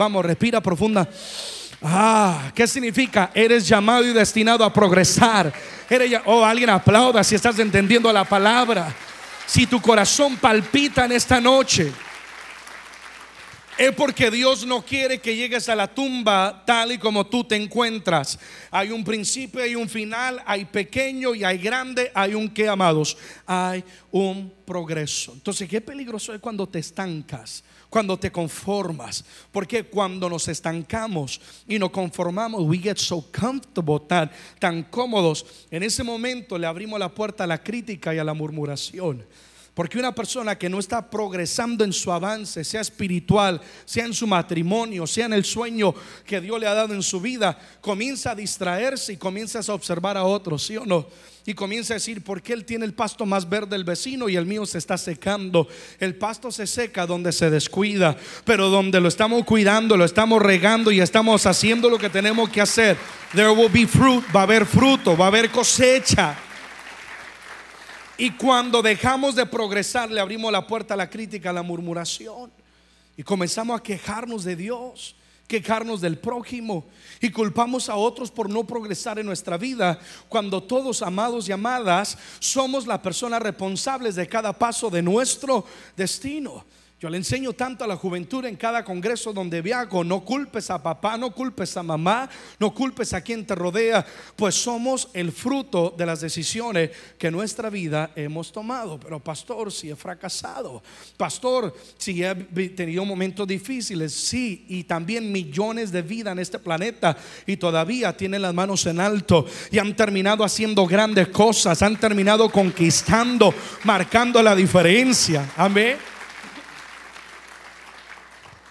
Vamos, 0.00 0.24
respira 0.24 0.62
profunda. 0.62 1.06
Ah, 1.82 2.50
¿qué 2.54 2.66
significa? 2.66 3.30
Eres 3.34 3.68
llamado 3.68 4.02
y 4.02 4.14
destinado 4.14 4.64
a 4.64 4.72
progresar. 4.72 5.52
Oh, 6.24 6.42
alguien 6.42 6.70
aplauda 6.70 7.22
si 7.22 7.34
estás 7.34 7.58
entendiendo 7.58 8.10
la 8.10 8.24
palabra. 8.24 8.94
Si 9.44 9.66
tu 9.66 9.78
corazón 9.78 10.38
palpita 10.38 11.04
en 11.04 11.12
esta 11.12 11.38
noche, 11.38 11.92
es 13.80 13.92
porque 13.92 14.30
Dios 14.30 14.66
no 14.66 14.84
quiere 14.84 15.20
que 15.20 15.34
llegues 15.34 15.70
a 15.70 15.74
la 15.74 15.86
tumba 15.88 16.64
tal 16.66 16.92
y 16.92 16.98
como 16.98 17.26
tú 17.26 17.44
te 17.44 17.56
encuentras. 17.56 18.38
Hay 18.70 18.90
un 18.90 19.02
principio 19.02 19.64
y 19.64 19.74
un 19.74 19.88
final, 19.88 20.42
hay 20.44 20.66
pequeño 20.66 21.34
y 21.34 21.44
hay 21.44 21.56
grande, 21.56 22.12
hay 22.14 22.34
un 22.34 22.50
que 22.50 22.68
amados, 22.68 23.16
hay 23.46 23.82
un 24.10 24.52
progreso. 24.66 25.32
Entonces, 25.32 25.66
qué 25.66 25.80
peligroso 25.80 26.34
es 26.34 26.40
cuando 26.40 26.68
te 26.68 26.78
estancas 26.78 27.64
cuando 27.88 28.16
te 28.16 28.30
conformas. 28.30 29.24
Porque 29.50 29.84
cuando 29.84 30.30
nos 30.30 30.46
estancamos 30.46 31.40
y 31.66 31.78
nos 31.78 31.90
conformamos, 31.90 32.62
we 32.62 32.78
get 32.78 32.98
so 32.98 33.26
comfortable, 33.32 33.98
tan, 34.06 34.30
tan 34.60 34.84
cómodos, 34.84 35.44
en 35.70 35.82
ese 35.82 36.04
momento 36.04 36.56
le 36.56 36.68
abrimos 36.68 37.00
la 37.00 37.08
puerta 37.08 37.44
a 37.44 37.48
la 37.48 37.62
crítica 37.62 38.14
y 38.14 38.18
a 38.18 38.24
la 38.24 38.32
murmuración. 38.32 39.24
Porque 39.80 39.98
una 39.98 40.14
persona 40.14 40.58
que 40.58 40.68
no 40.68 40.78
está 40.78 41.08
progresando 41.08 41.84
en 41.84 41.94
su 41.94 42.12
avance, 42.12 42.64
sea 42.64 42.82
espiritual, 42.82 43.62
sea 43.86 44.04
en 44.04 44.12
su 44.12 44.26
matrimonio, 44.26 45.06
sea 45.06 45.24
en 45.24 45.32
el 45.32 45.42
sueño 45.42 45.94
que 46.26 46.38
Dios 46.38 46.60
le 46.60 46.66
ha 46.66 46.74
dado 46.74 46.92
en 46.92 47.02
su 47.02 47.18
vida, 47.18 47.58
comienza 47.80 48.32
a 48.32 48.34
distraerse 48.34 49.14
y 49.14 49.16
comienza 49.16 49.60
a 49.60 49.72
observar 49.72 50.18
a 50.18 50.24
otros, 50.24 50.66
¿sí 50.66 50.76
o 50.76 50.84
no? 50.84 51.06
y 51.46 51.54
comienza 51.54 51.94
a 51.94 51.96
decir, 51.96 52.22
¿por 52.22 52.42
qué 52.42 52.52
él 52.52 52.66
tiene 52.66 52.84
el 52.84 52.92
pasto 52.92 53.24
más 53.24 53.48
verde 53.48 53.74
el 53.74 53.84
vecino 53.84 54.28
y 54.28 54.36
el 54.36 54.44
mío 54.44 54.66
se 54.66 54.76
está 54.76 54.98
secando? 54.98 55.66
El 55.98 56.14
pasto 56.14 56.52
se 56.52 56.66
seca 56.66 57.06
donde 57.06 57.32
se 57.32 57.48
descuida, 57.48 58.18
pero 58.44 58.68
donde 58.68 59.00
lo 59.00 59.08
estamos 59.08 59.46
cuidando, 59.46 59.96
lo 59.96 60.04
estamos 60.04 60.42
regando 60.42 60.92
y 60.92 61.00
estamos 61.00 61.46
haciendo 61.46 61.88
lo 61.88 61.96
que 61.96 62.10
tenemos 62.10 62.50
que 62.50 62.60
hacer, 62.60 62.98
there 63.32 63.48
will 63.48 63.72
be 63.72 63.86
fruit, 63.86 64.22
va 64.36 64.40
a 64.40 64.42
haber 64.42 64.66
fruto, 64.66 65.16
va 65.16 65.24
a 65.24 65.28
haber 65.28 65.50
cosecha. 65.50 66.36
Y 68.20 68.32
cuando 68.32 68.82
dejamos 68.82 69.34
de 69.34 69.46
progresar, 69.46 70.10
le 70.10 70.20
abrimos 70.20 70.52
la 70.52 70.66
puerta 70.66 70.92
a 70.92 70.96
la 70.98 71.08
crítica, 71.08 71.48
a 71.48 71.54
la 71.54 71.62
murmuración. 71.62 72.52
Y 73.16 73.22
comenzamos 73.22 73.80
a 73.80 73.82
quejarnos 73.82 74.44
de 74.44 74.56
Dios, 74.56 75.16
quejarnos 75.48 76.02
del 76.02 76.18
prójimo. 76.18 76.84
Y 77.22 77.30
culpamos 77.30 77.88
a 77.88 77.96
otros 77.96 78.30
por 78.30 78.50
no 78.50 78.64
progresar 78.64 79.18
en 79.18 79.24
nuestra 79.24 79.56
vida. 79.56 79.98
Cuando 80.28 80.62
todos, 80.62 81.00
amados 81.00 81.48
y 81.48 81.52
amadas, 81.52 82.18
somos 82.40 82.86
las 82.86 82.98
personas 82.98 83.40
responsables 83.40 84.16
de 84.16 84.28
cada 84.28 84.52
paso 84.52 84.90
de 84.90 85.00
nuestro 85.00 85.64
destino. 85.96 86.66
Yo 87.00 87.08
le 87.08 87.16
enseño 87.16 87.54
tanto 87.54 87.82
a 87.82 87.86
la 87.86 87.96
juventud 87.96 88.44
en 88.44 88.56
cada 88.56 88.84
congreso 88.84 89.32
donde 89.32 89.62
viajo, 89.62 90.04
no 90.04 90.20
culpes 90.20 90.68
a 90.68 90.82
papá, 90.82 91.16
no 91.16 91.30
culpes 91.30 91.74
a 91.78 91.82
mamá, 91.82 92.28
no 92.58 92.74
culpes 92.74 93.14
a 93.14 93.22
quien 93.22 93.46
te 93.46 93.54
rodea, 93.54 94.04
pues 94.36 94.54
somos 94.54 95.08
el 95.14 95.32
fruto 95.32 95.94
de 95.96 96.04
las 96.04 96.20
decisiones 96.20 96.90
que 97.16 97.30
nuestra 97.30 97.70
vida 97.70 98.10
hemos 98.16 98.52
tomado. 98.52 99.00
Pero 99.00 99.18
pastor, 99.18 99.72
si 99.72 99.88
he 99.88 99.96
fracasado, 99.96 100.82
pastor, 101.16 101.74
si 101.96 102.22
he 102.22 102.34
tenido 102.68 103.02
momentos 103.06 103.48
difíciles, 103.48 104.12
sí, 104.12 104.66
y 104.68 104.84
también 104.84 105.32
millones 105.32 105.90
de 105.92 106.02
vidas 106.02 106.32
en 106.32 106.40
este 106.40 106.58
planeta 106.58 107.16
y 107.46 107.56
todavía 107.56 108.14
tienen 108.14 108.42
las 108.42 108.52
manos 108.52 108.84
en 108.84 109.00
alto 109.00 109.46
y 109.70 109.78
han 109.78 109.96
terminado 109.96 110.44
haciendo 110.44 110.86
grandes 110.86 111.28
cosas, 111.28 111.80
han 111.80 111.98
terminado 111.98 112.50
conquistando, 112.50 113.54
marcando 113.84 114.42
la 114.42 114.54
diferencia. 114.54 115.50
Amén. 115.56 115.96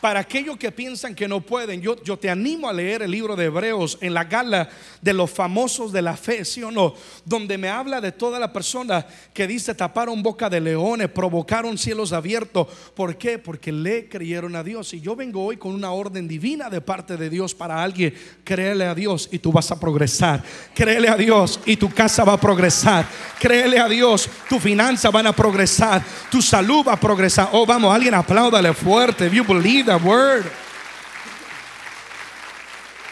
Para 0.01 0.21
aquellos 0.21 0.55
que 0.57 0.71
piensan 0.71 1.13
que 1.13 1.27
no 1.27 1.41
pueden, 1.41 1.81
yo, 1.81 1.95
te 1.95 2.29
animo 2.29 2.69
a 2.69 2.73
leer 2.73 3.01
el 3.01 3.11
libro 3.11 3.35
de 3.35 3.45
Hebreos 3.45 3.97
en 3.99 4.13
la 4.13 4.23
gala 4.23 4.69
de 5.01 5.13
los 5.13 5.29
famosos 5.29 5.91
de 5.91 6.01
la 6.01 6.15
fe, 6.15 6.45
¿sí 6.45 6.63
o 6.63 6.71
no? 6.71 6.93
Donde 7.25 7.57
me 7.57 7.67
habla 7.67 7.99
de 7.99 8.13
toda 8.13 8.39
la 8.39 8.53
persona 8.53 9.05
que 9.33 9.45
dice 9.45 9.75
taparon 9.75 10.23
boca 10.23 10.49
de 10.49 10.61
leones, 10.61 11.09
provocaron 11.09 11.77
cielos 11.77 12.13
abiertos. 12.13 12.67
¿Por 12.95 13.17
qué? 13.17 13.39
Porque 13.39 13.73
le 13.73 14.07
creyeron 14.07 14.55
a 14.55 14.63
Dios. 14.63 14.93
Y 14.93 15.01
yo 15.01 15.17
vengo 15.17 15.43
hoy 15.43 15.57
con 15.57 15.73
una 15.73 15.91
orden 15.91 16.27
divina 16.27 16.69
de 16.69 16.79
parte 16.79 17.17
de 17.17 17.29
Dios 17.29 17.53
para 17.53 17.83
alguien. 17.83 18.13
Créele 18.45 18.85
a 18.85 18.95
Dios 18.95 19.27
y 19.31 19.39
tú 19.39 19.51
vas 19.51 19.69
a 19.71 19.79
progresar. 19.79 20.41
Créele 20.73 21.09
a 21.09 21.17
Dios 21.17 21.59
y 21.65 21.75
tu 21.75 21.89
casa 21.89 22.23
va 22.23 22.33
a 22.33 22.39
progresar. 22.39 23.05
Créele 23.37 23.79
a 23.79 23.87
Dios, 23.89 24.29
tu 24.47 24.59
finanza 24.59 25.09
van 25.09 25.27
a 25.27 25.33
progresar. 25.33 26.01
Tu 26.31 26.41
salud 26.41 26.85
va 26.87 26.93
a 26.93 26.99
progresar. 26.99 27.49
Oh, 27.51 27.65
vamos, 27.65 27.93
alguien 27.93 28.13
apláudale 28.13 28.73
fuerte. 28.73 29.29
You 29.29 29.43
believe 29.43 29.88
word. 29.97 30.45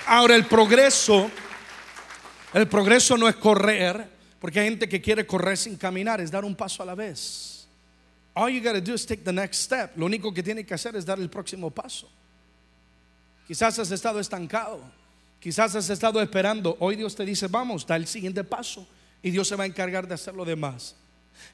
Ahora 0.05 0.35
el 0.35 0.45
progreso, 0.45 1.29
el 2.53 2.67
progreso 2.67 3.17
no 3.17 3.27
es 3.27 3.35
correr, 3.35 4.09
porque 4.39 4.59
hay 4.59 4.69
gente 4.69 4.87
que 4.87 5.01
quiere 5.01 5.25
correr 5.25 5.57
sin 5.57 5.75
caminar, 5.75 6.21
es 6.21 6.31
dar 6.31 6.45
un 6.45 6.55
paso 6.55 6.81
a 6.81 6.85
la 6.85 6.95
vez. 6.95 7.67
All 8.33 8.49
you 8.49 8.61
gotta 8.61 8.79
do 8.79 8.93
is 8.93 9.05
take 9.05 9.23
the 9.23 9.33
next 9.33 9.63
step. 9.63 9.97
Lo 9.97 10.05
único 10.05 10.31
que 10.33 10.43
tiene 10.43 10.65
que 10.65 10.73
hacer 10.73 10.95
es 10.95 11.05
dar 11.05 11.19
el 11.19 11.29
próximo 11.29 11.71
paso. 11.71 12.07
Quizás 13.47 13.79
has 13.79 13.91
estado 13.91 14.19
estancado, 14.19 14.79
quizás 15.39 15.75
has 15.75 15.89
estado 15.89 16.21
esperando. 16.21 16.77
Hoy 16.79 16.95
Dios 16.95 17.15
te 17.15 17.25
dice, 17.25 17.47
vamos, 17.47 17.85
da 17.85 17.95
el 17.95 18.05
siguiente 18.07 18.43
paso 18.43 18.87
y 19.23 19.31
Dios 19.31 19.47
se 19.47 19.55
va 19.55 19.63
a 19.63 19.67
encargar 19.67 20.07
de 20.07 20.13
hacer 20.13 20.35
lo 20.35 20.45
demás. 20.45 20.95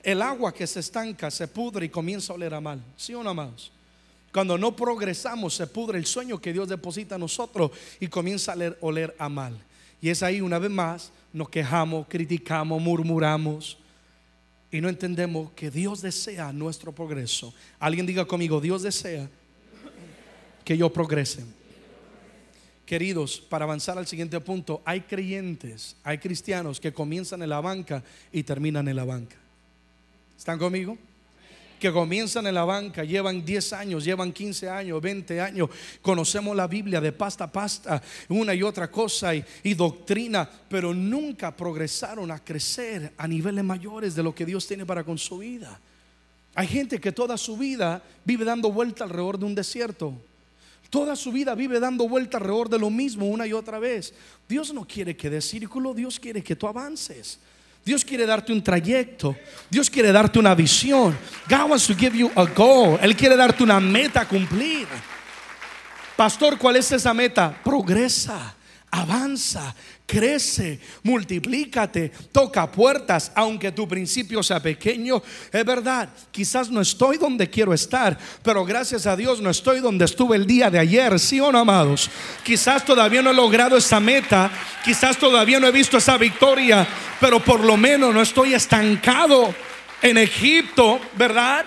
El 0.02 0.22
agua 0.22 0.54
que 0.54 0.68
se 0.68 0.82
estanca 0.82 1.32
se 1.32 1.48
pudre 1.48 1.86
y 1.86 1.90
comienza 1.90 2.34
a 2.34 2.36
oler 2.36 2.54
a 2.54 2.62
mal. 2.62 2.84
¿Sí 2.98 3.14
o 3.14 3.24
no, 3.24 3.30
amados? 3.30 3.72
Cuando 4.34 4.58
no 4.58 4.76
progresamos, 4.76 5.54
se 5.54 5.68
pudre 5.68 6.00
el 6.00 6.08
sueño 6.08 6.42
que 6.42 6.52
Dios 6.52 6.68
deposita 6.68 7.16
en 7.16 7.22
nosotros 7.22 7.70
y 8.00 8.08
comienza 8.08 8.54
a 8.54 8.76
oler 8.82 9.16
a 9.20 9.30
mal. 9.30 9.56
Y 10.02 10.10
es 10.10 10.24
ahí 10.24 10.42
una 10.42 10.58
vez 10.58 10.72
más, 10.72 11.12
nos 11.32 11.50
quejamos, 11.50 12.08
criticamos, 12.10 12.82
murmuramos 12.82 13.78
y 14.72 14.82
no 14.82 14.90
entendemos 14.90 15.52
que 15.52 15.70
Dios 15.70 16.02
desea 16.02 16.52
nuestro 16.52 16.92
progreso. 16.92 17.54
Alguien 17.80 18.08
diga 18.08 18.26
conmigo, 18.26 18.60
Dios 18.60 18.82
desea 18.82 19.30
que 20.66 20.76
yo 20.76 20.92
progrese. 20.92 21.46
Queridos, 22.88 23.40
para 23.40 23.66
avanzar 23.66 24.00
al 24.00 24.08
siguiente 24.08 24.40
punto, 24.40 24.82
hay 24.84 25.02
creyentes, 25.02 25.96
hay 26.04 26.18
cristianos 26.18 26.80
que 26.80 26.92
comienzan 26.92 27.44
en 27.44 27.50
la 27.50 27.62
banca 27.62 28.04
y 28.32 28.42
terminan 28.42 28.88
en 28.88 28.96
la 28.96 29.06
banca. 29.06 29.36
¿Están 30.36 30.58
conmigo? 30.58 30.98
Que 31.84 31.92
comienzan 31.92 32.48
en 32.48 32.56
la 32.56 32.64
banca, 32.64 33.04
llevan 33.04 33.44
10 33.44 33.74
años, 33.74 34.06
llevan 34.06 34.32
15 34.32 34.70
años, 34.70 35.02
20 35.02 35.42
años, 35.42 35.70
conocemos 36.02 36.56
la 36.56 36.66
Biblia 36.66 37.02
de 37.02 37.12
pasta 37.12 37.44
a 37.44 37.52
pasta, 37.52 38.02
una 38.30 38.54
y 38.54 38.64
otra 38.64 38.90
cosa 38.90 39.36
y, 39.36 39.74
doctrina, 39.74 40.50
pero 40.70 40.94
nunca 40.94 41.54
progresaron 41.54 42.32
a 42.32 42.42
crecer 42.42 43.12
a 43.18 43.28
niveles 43.28 43.66
mayores 43.66 44.16
de 44.16 44.24
lo 44.24 44.34
que 44.34 44.46
Dios 44.46 44.66
tiene 44.66 44.86
para 44.86 45.04
con 45.04 45.18
su 45.18 45.40
vida. 45.40 45.78
Hay 46.56 46.68
gente 46.68 47.02
que 47.02 47.12
toda 47.12 47.36
su 47.36 47.58
vida 47.58 48.02
vive 48.24 48.46
dando 48.46 48.72
vuelta 48.72 49.04
alrededor 49.04 49.38
de 49.38 49.44
un 49.44 49.54
desierto. 49.54 50.14
Toda 50.90 51.18
su 51.18 51.34
vida 51.34 51.54
vive 51.54 51.82
dando 51.82 52.08
vuelta 52.08 52.38
alrededor 52.38 52.70
de 52.70 52.80
lo 52.80 52.90
mismo 52.90 53.28
una 53.28 53.46
y 53.46 53.52
otra 53.52 53.78
vez. 53.78 54.14
Dios 54.48 54.74
no 54.74 54.88
quiere 54.88 55.18
que 55.18 55.30
de 55.30 55.42
círculo, 55.42 55.94
Dios 55.94 56.18
quiere 56.18 56.42
que 56.42 56.56
tú 56.56 56.66
avances. 56.66 57.40
Dios 57.86 58.06
quiere 58.06 58.26
darte 58.26 58.54
un 58.54 58.64
trayecto. 58.64 59.36
Dios 59.70 59.90
quiere 59.90 60.12
darte 60.12 60.40
una 60.40 60.56
visión. 60.56 61.18
God 61.50 61.70
wants 61.70 61.88
to 61.88 61.96
give 61.96 62.18
you 62.18 62.32
a 62.36 62.46
goal. 62.46 62.98
Él 63.02 63.16
quiere 63.16 63.36
darte 63.36 63.64
una 63.64 63.80
meta 63.80 64.22
a 64.22 64.28
cumplir. 64.28 64.88
Pastor, 66.16 66.58
¿cuál 66.58 66.78
es 66.78 66.92
esa 66.92 67.14
meta? 67.14 67.54
Progresa, 67.64 68.54
avanza, 68.92 69.76
crece, 70.06 70.80
multiplícate, 71.04 72.12
toca 72.32 72.72
puertas, 72.72 73.32
aunque 73.36 73.72
tu 73.72 73.88
principio 73.88 74.44
sea 74.44 74.62
pequeño. 74.62 75.22
Es 75.52 75.66
verdad, 75.66 76.10
quizás 76.32 76.70
no 76.70 76.82
estoy 76.82 77.18
donde 77.18 77.50
quiero 77.50 77.74
estar, 77.74 78.18
pero 78.42 78.66
gracias 78.66 79.08
a 79.08 79.16
Dios 79.16 79.42
no 79.42 79.50
estoy 79.50 79.80
donde 79.80 80.06
estuve 80.06 80.36
el 80.36 80.46
día 80.46 80.70
de 80.70 80.80
ayer, 80.80 81.20
¿sí 81.20 81.40
o 81.40 81.52
no, 81.52 81.60
amados? 81.60 82.10
Quizás 82.44 82.86
todavía 82.86 83.22
no 83.22 83.32
he 83.32 83.34
logrado 83.34 83.78
esa 83.78 84.00
meta, 84.00 84.52
quizás 84.84 85.18
todavía 85.18 85.60
no 85.60 85.68
he 85.68 85.72
visto 85.72 85.98
esa 85.98 86.18
victoria, 86.18 86.88
pero 87.20 87.40
por 87.40 87.62
lo 87.62 87.78
menos 87.78 88.14
no 88.14 88.22
estoy 88.22 88.54
estancado 88.54 89.54
en 90.02 90.18
Egipto, 90.18 91.00
¿verdad? 91.18 91.66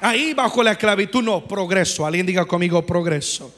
Ahí 0.00 0.34
bajo 0.34 0.62
la 0.62 0.72
esclavitud, 0.72 1.22
no, 1.22 1.46
progreso. 1.46 2.04
Alguien 2.04 2.26
diga 2.26 2.44
conmigo 2.44 2.84
progreso. 2.84 3.54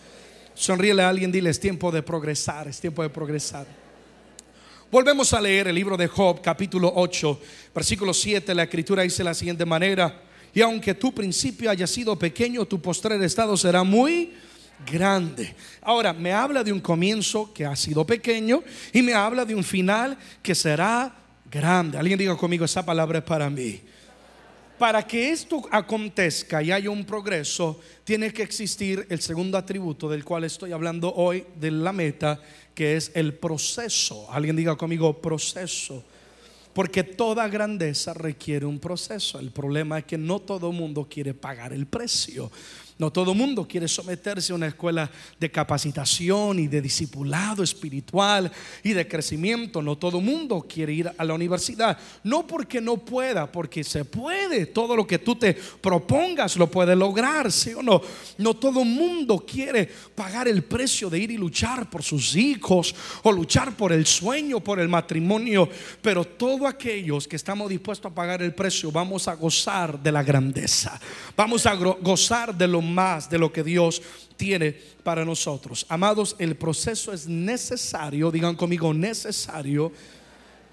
Sonríele 0.54 1.02
a 1.02 1.08
alguien, 1.08 1.30
dile, 1.30 1.50
es 1.50 1.60
tiempo 1.60 1.90
de 1.90 2.02
progresar, 2.02 2.68
es 2.68 2.80
tiempo 2.80 3.02
de 3.02 3.10
progresar. 3.10 3.85
Volvemos 4.88 5.32
a 5.32 5.40
leer 5.40 5.66
el 5.66 5.74
libro 5.74 5.96
de 5.96 6.06
Job, 6.06 6.40
capítulo 6.40 6.92
8, 6.94 7.40
versículo 7.74 8.14
7. 8.14 8.54
La 8.54 8.62
escritura 8.62 9.02
dice 9.02 9.18
de 9.18 9.24
la 9.24 9.34
siguiente 9.34 9.64
manera: 9.64 10.22
Y 10.54 10.60
aunque 10.60 10.94
tu 10.94 11.12
principio 11.12 11.68
haya 11.68 11.88
sido 11.88 12.16
pequeño, 12.16 12.64
tu 12.66 12.80
postrer 12.80 13.20
estado 13.22 13.56
será 13.56 13.82
muy 13.82 14.32
grande. 14.88 15.56
Ahora, 15.82 16.12
me 16.12 16.32
habla 16.32 16.62
de 16.62 16.72
un 16.72 16.78
comienzo 16.78 17.52
que 17.52 17.66
ha 17.66 17.74
sido 17.74 18.06
pequeño 18.06 18.62
y 18.92 19.02
me 19.02 19.12
habla 19.12 19.44
de 19.44 19.56
un 19.56 19.64
final 19.64 20.16
que 20.40 20.54
será 20.54 21.12
grande. 21.50 21.98
Alguien 21.98 22.20
diga 22.20 22.36
conmigo, 22.36 22.64
esa 22.64 22.86
palabra 22.86 23.18
es 23.18 23.24
para 23.24 23.50
mí. 23.50 23.80
Para 24.78 25.06
que 25.06 25.30
esto 25.30 25.62
acontezca 25.70 26.62
y 26.62 26.70
haya 26.70 26.90
un 26.90 27.06
progreso, 27.06 27.80
tiene 28.04 28.30
que 28.32 28.42
existir 28.42 29.06
el 29.08 29.20
segundo 29.20 29.56
atributo 29.56 30.08
del 30.08 30.22
cual 30.22 30.44
estoy 30.44 30.72
hablando 30.72 31.14
hoy, 31.14 31.46
de 31.58 31.70
la 31.70 31.92
meta, 31.92 32.38
que 32.74 32.96
es 32.96 33.10
el 33.14 33.32
proceso. 33.34 34.30
Alguien 34.30 34.54
diga 34.54 34.76
conmigo 34.76 35.18
proceso. 35.18 36.04
Porque 36.74 37.04
toda 37.04 37.48
grandeza 37.48 38.12
requiere 38.12 38.66
un 38.66 38.78
proceso. 38.78 39.38
El 39.38 39.50
problema 39.50 40.00
es 40.00 40.04
que 40.04 40.18
no 40.18 40.40
todo 40.40 40.68
el 40.68 40.76
mundo 40.76 41.08
quiere 41.08 41.32
pagar 41.32 41.72
el 41.72 41.86
precio. 41.86 42.50
No 42.98 43.12
todo 43.12 43.34
mundo 43.34 43.68
quiere 43.68 43.88
someterse 43.88 44.52
a 44.52 44.56
una 44.56 44.68
escuela 44.68 45.10
de 45.38 45.50
capacitación 45.50 46.58
y 46.58 46.66
de 46.66 46.80
discipulado 46.80 47.62
espiritual 47.62 48.50
y 48.82 48.94
de 48.94 49.06
crecimiento. 49.06 49.82
No 49.82 49.98
todo 49.98 50.18
mundo 50.18 50.66
quiere 50.66 50.94
ir 50.94 51.12
a 51.18 51.24
la 51.24 51.34
universidad. 51.34 51.98
No 52.24 52.46
porque 52.46 52.80
no 52.80 52.96
pueda, 52.96 53.52
porque 53.52 53.84
se 53.84 54.06
puede. 54.06 54.64
Todo 54.64 54.96
lo 54.96 55.06
que 55.06 55.18
tú 55.18 55.36
te 55.36 55.52
propongas 55.52 56.56
lo 56.56 56.70
puedes 56.70 56.96
lograr, 56.96 57.52
¿sí 57.52 57.74
o 57.74 57.82
no? 57.82 58.00
No 58.38 58.54
todo 58.54 58.82
mundo 58.82 59.44
quiere 59.46 59.90
pagar 60.14 60.48
el 60.48 60.64
precio 60.64 61.10
de 61.10 61.18
ir 61.18 61.30
y 61.30 61.36
luchar 61.36 61.90
por 61.90 62.02
sus 62.02 62.34
hijos 62.34 62.94
o 63.24 63.30
luchar 63.30 63.76
por 63.76 63.92
el 63.92 64.06
sueño, 64.06 64.60
por 64.60 64.80
el 64.80 64.88
matrimonio. 64.88 65.68
Pero 66.00 66.24
todos 66.24 66.66
aquellos 66.66 67.28
que 67.28 67.36
estamos 67.36 67.68
dispuestos 67.68 68.10
a 68.10 68.14
pagar 68.14 68.40
el 68.40 68.54
precio, 68.54 68.90
vamos 68.90 69.28
a 69.28 69.34
gozar 69.34 70.02
de 70.02 70.12
la 70.12 70.22
grandeza. 70.22 70.98
Vamos 71.36 71.66
a 71.66 71.74
gozar 71.74 72.54
de 72.54 72.66
lo 72.66 72.85
más 72.86 73.28
de 73.28 73.38
lo 73.38 73.52
que 73.52 73.62
Dios 73.62 74.02
tiene 74.36 74.72
para 75.02 75.24
nosotros. 75.24 75.86
Amados, 75.88 76.36
el 76.38 76.56
proceso 76.56 77.12
es 77.12 77.26
necesario, 77.26 78.30
digan 78.30 78.56
conmigo, 78.56 78.94
necesario. 78.94 79.92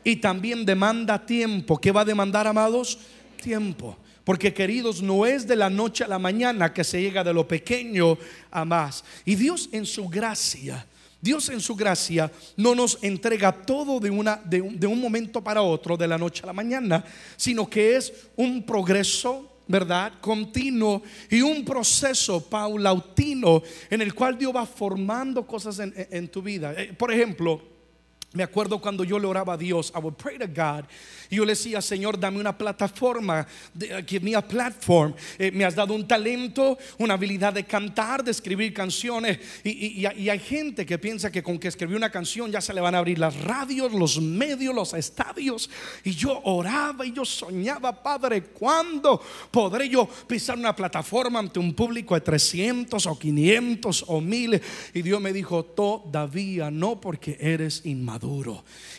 Y 0.03 0.17
también 0.17 0.65
demanda 0.65 1.25
tiempo. 1.25 1.79
¿Qué 1.79 1.91
va 1.91 2.01
a 2.01 2.05
demandar, 2.05 2.47
amados? 2.47 2.99
Tiempo. 3.41 3.97
Porque 4.23 4.53
queridos, 4.53 5.01
no 5.01 5.25
es 5.25 5.47
de 5.47 5.55
la 5.55 5.69
noche 5.69 6.03
a 6.03 6.07
la 6.07 6.19
mañana 6.19 6.73
que 6.73 6.83
se 6.83 7.01
llega 7.01 7.23
de 7.23 7.33
lo 7.33 7.47
pequeño 7.47 8.17
a 8.51 8.63
más. 8.63 9.03
Y 9.25 9.35
Dios 9.35 9.69
en 9.71 9.85
su 9.85 10.07
gracia, 10.07 10.85
Dios 11.21 11.49
en 11.49 11.59
su 11.59 11.75
gracia 11.75 12.31
no 12.57 12.75
nos 12.75 12.99
entrega 13.01 13.51
todo 13.51 13.99
de, 13.99 14.09
una, 14.09 14.41
de, 14.43 14.61
un, 14.61 14.85
un 14.85 15.01
momento 15.01 15.43
para 15.43 15.61
otro, 15.61 15.97
de 15.97 16.07
la 16.07 16.17
noche 16.17 16.43
a 16.43 16.47
la 16.47 16.53
mañana, 16.53 17.03
sino 17.35 17.69
que 17.69 17.95
es 17.97 18.13
un 18.35 18.63
progreso 18.63 19.52
¿verdad? 19.73 20.13
Continuo 20.21 21.01
y 21.31 21.41
un 21.41 21.65
proceso 21.65 22.47
paulatino 22.47 23.63
en 23.89 24.03
el 24.03 24.13
cual 24.13 24.37
Dios 24.37 24.55
va 24.55 24.67
formando 24.67 25.47
cosas 25.47 25.79
en, 25.79 26.27
tu 26.27 26.43
vida. 26.43 26.75
Eh, 26.77 26.93
por 26.93 27.11
ejemplo, 27.11 27.59
me 28.33 28.41
acuerdo 28.41 28.81
cuando 28.81 29.03
yo 29.03 29.19
le 29.19 29.27
oraba 29.27 29.53
a 29.53 29.57
Dios, 29.57 29.93
I 29.95 29.99
would 29.99 30.15
pray 30.15 30.39
to 30.39 30.47
God. 30.47 30.85
Y 31.29 31.35
yo 31.35 31.45
le 31.45 31.53
decía, 31.53 31.81
Señor, 31.81 32.19
dame 32.19 32.39
una 32.39 32.57
plataforma, 32.57 33.45
give 34.07 34.21
me 34.21 34.35
a 34.35 34.41
platform. 34.41 35.13
Eh, 35.37 35.51
me 35.51 35.63
has 35.65 35.75
dado 35.75 35.93
un 35.93 36.07
talento, 36.07 36.77
una 36.97 37.13
habilidad 37.13 37.53
de 37.53 37.63
cantar, 37.63 38.23
de 38.23 38.31
escribir 38.31 38.73
canciones. 38.73 39.39
Y, 39.63 40.05
hay 40.05 40.39
gente 40.39 40.83
que 40.85 40.97
piensa 40.97 41.31
que 41.31 41.43
con 41.43 41.59
que 41.59 41.67
escribir 41.67 41.95
una 41.95 42.09
canción 42.09 42.51
ya 42.51 42.59
se 42.59 42.73
le 42.73 42.81
van 42.81 42.95
a 42.95 42.99
abrir 42.99 43.19
las 43.19 43.39
radios, 43.39 43.91
los 43.93 44.19
medios, 44.19 44.73
los 44.73 44.93
estadios. 44.93 45.69
Y 46.03 46.11
yo 46.11 46.41
oraba 46.43 47.05
y 47.05 47.13
yo 47.13 47.25
soñaba, 47.25 48.01
Padre, 48.01 48.41
¿cuándo 48.45 49.21
podré 49.51 49.89
yo 49.89 50.07
pisar 50.27 50.57
una 50.57 50.75
plataforma 50.75 51.37
ante 51.37 51.59
un 51.59 51.73
público 51.73 52.15
de 52.15 52.21
300 52.21 53.05
o 53.05 53.19
500 53.19 54.05
o 54.07 54.21
1000? 54.21 54.61
Y 54.95 55.01
Dios 55.03 55.21
me 55.21 55.31
dijo, 55.31 55.63
todavía 55.63 56.71
no, 56.71 56.99
porque 56.99 57.37
eres 57.39 57.85
inmaduro. 57.85 58.22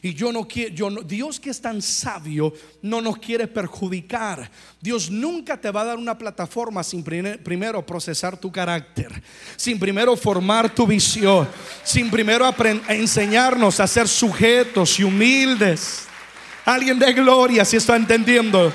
Y 0.03 0.15
yo 0.15 0.33
no 0.33 0.47
quiero, 0.47 0.75
yo 0.75 0.91
Dios 1.03 1.41
que 1.41 1.51
es 1.51 1.61
tan 1.61 1.81
sabio 1.81 2.53
no 2.83 3.01
nos 3.01 3.19
quiere 3.19 3.47
perjudicar. 3.47 4.51
Dios 4.81 5.11
nunca 5.11 5.59
te 5.61 5.71
va 5.71 5.83
a 5.83 5.85
dar 5.85 5.99
una 5.99 6.17
plataforma 6.17 6.83
sin 6.83 7.03
primero 7.03 7.85
procesar 7.85 8.37
tu 8.37 8.53
carácter, 8.53 9.23
sin 9.57 9.79
primero 9.79 10.17
formar 10.17 10.75
tu 10.75 10.87
visión, 10.87 11.49
sin 11.83 12.11
primero 12.11 12.53
enseñarnos 12.89 13.81
a 13.81 13.87
ser 13.87 14.09
sujetos 14.09 14.99
y 14.99 15.05
humildes. 15.05 16.07
Alguien 16.65 16.99
de 16.99 17.13
gloria, 17.13 17.65
si 17.65 17.77
está 17.77 17.97
entendiendo. 17.97 18.73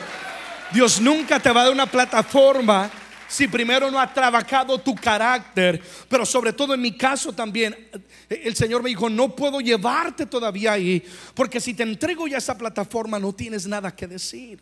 Dios 0.72 1.02
nunca 1.02 1.40
te 1.40 1.52
va 1.52 1.62
a 1.62 1.64
dar 1.66 1.74
una 1.74 1.88
plataforma 1.88 2.92
si 3.30 3.48
primero 3.48 3.90
no 3.90 4.00
ha 4.00 4.12
trabajado 4.12 4.78
tu 4.80 4.96
carácter. 4.96 5.82
Pero 6.10 6.26
sobre 6.26 6.52
todo 6.52 6.74
en 6.74 6.82
mi 6.82 6.98
caso 6.98 7.32
también, 7.32 7.76
el 8.28 8.56
Señor 8.56 8.84
me 8.84 8.90
dijo, 8.90 9.10
no 9.10 9.34
puedo 9.36 9.62
llevarte 9.62 10.26
todavía 10.26 10.74
ahí, 10.74 11.02
porque 11.34 11.62
si 11.62 11.74
te 11.74 11.84
entrego 11.84 12.28
ya 12.28 12.40
esa 12.40 12.58
plataforma 12.58 13.20
no 13.20 13.32
tienes 13.32 13.68
nada 13.68 13.96
que 13.96 14.08
decir. 14.08 14.62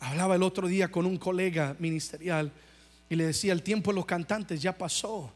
Hablaba 0.00 0.36
el 0.36 0.42
otro 0.44 0.68
día 0.68 0.88
con 0.88 1.06
un 1.06 1.16
colega 1.16 1.74
ministerial 1.78 2.52
y 3.08 3.16
le 3.16 3.26
decía, 3.26 3.52
el 3.52 3.62
tiempo 3.62 3.90
de 3.90 3.96
los 3.96 4.06
cantantes 4.06 4.60
ya 4.60 4.76
pasó. 4.76 5.32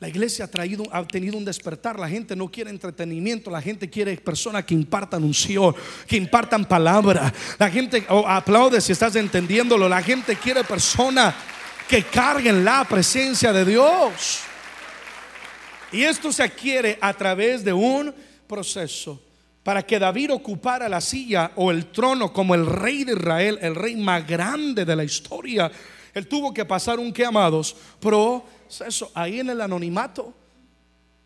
La 0.00 0.08
iglesia 0.08 0.44
ha, 0.44 0.48
traído, 0.48 0.84
ha 0.92 1.06
tenido 1.06 1.38
un 1.38 1.44
despertar. 1.44 1.98
La 1.98 2.08
gente 2.08 2.36
no 2.36 2.50
quiere 2.50 2.70
entretenimiento. 2.70 3.50
La 3.50 3.62
gente 3.62 3.88
quiere 3.88 4.16
personas 4.16 4.64
que 4.64 4.74
impartan 4.74 5.24
unción, 5.24 5.74
que 6.06 6.16
impartan 6.16 6.64
palabra. 6.66 7.32
La 7.58 7.70
gente 7.70 8.04
oh, 8.08 8.26
aplaude 8.26 8.80
si 8.80 8.92
estás 8.92 9.16
entendiéndolo. 9.16 9.88
La 9.88 10.02
gente 10.02 10.36
quiere 10.36 10.62
personas 10.64 11.34
que 11.88 12.02
carguen 12.04 12.64
la 12.64 12.84
presencia 12.84 13.52
de 13.52 13.64
Dios. 13.64 14.40
Y 15.92 16.02
esto 16.02 16.32
se 16.32 16.42
adquiere 16.42 16.98
a 17.00 17.12
través 17.14 17.64
de 17.64 17.72
un 17.72 18.14
proceso. 18.46 19.20
Para 19.62 19.82
que 19.82 19.98
David 19.98 20.32
ocupara 20.32 20.88
la 20.88 21.00
silla 21.00 21.52
o 21.56 21.70
el 21.70 21.86
trono 21.86 22.32
como 22.32 22.54
el 22.54 22.66
rey 22.66 23.04
de 23.04 23.12
Israel, 23.12 23.58
el 23.62 23.74
rey 23.74 23.96
más 23.96 24.26
grande 24.26 24.84
de 24.84 24.96
la 24.96 25.04
historia, 25.04 25.70
él 26.12 26.28
tuvo 26.28 26.52
que 26.52 26.64
pasar 26.64 26.98
un 26.98 27.12
que 27.12 27.24
amados 27.24 27.74
proceso 27.98 29.10
ahí 29.14 29.40
en 29.40 29.50
el 29.50 29.60
anonimato, 29.60 30.34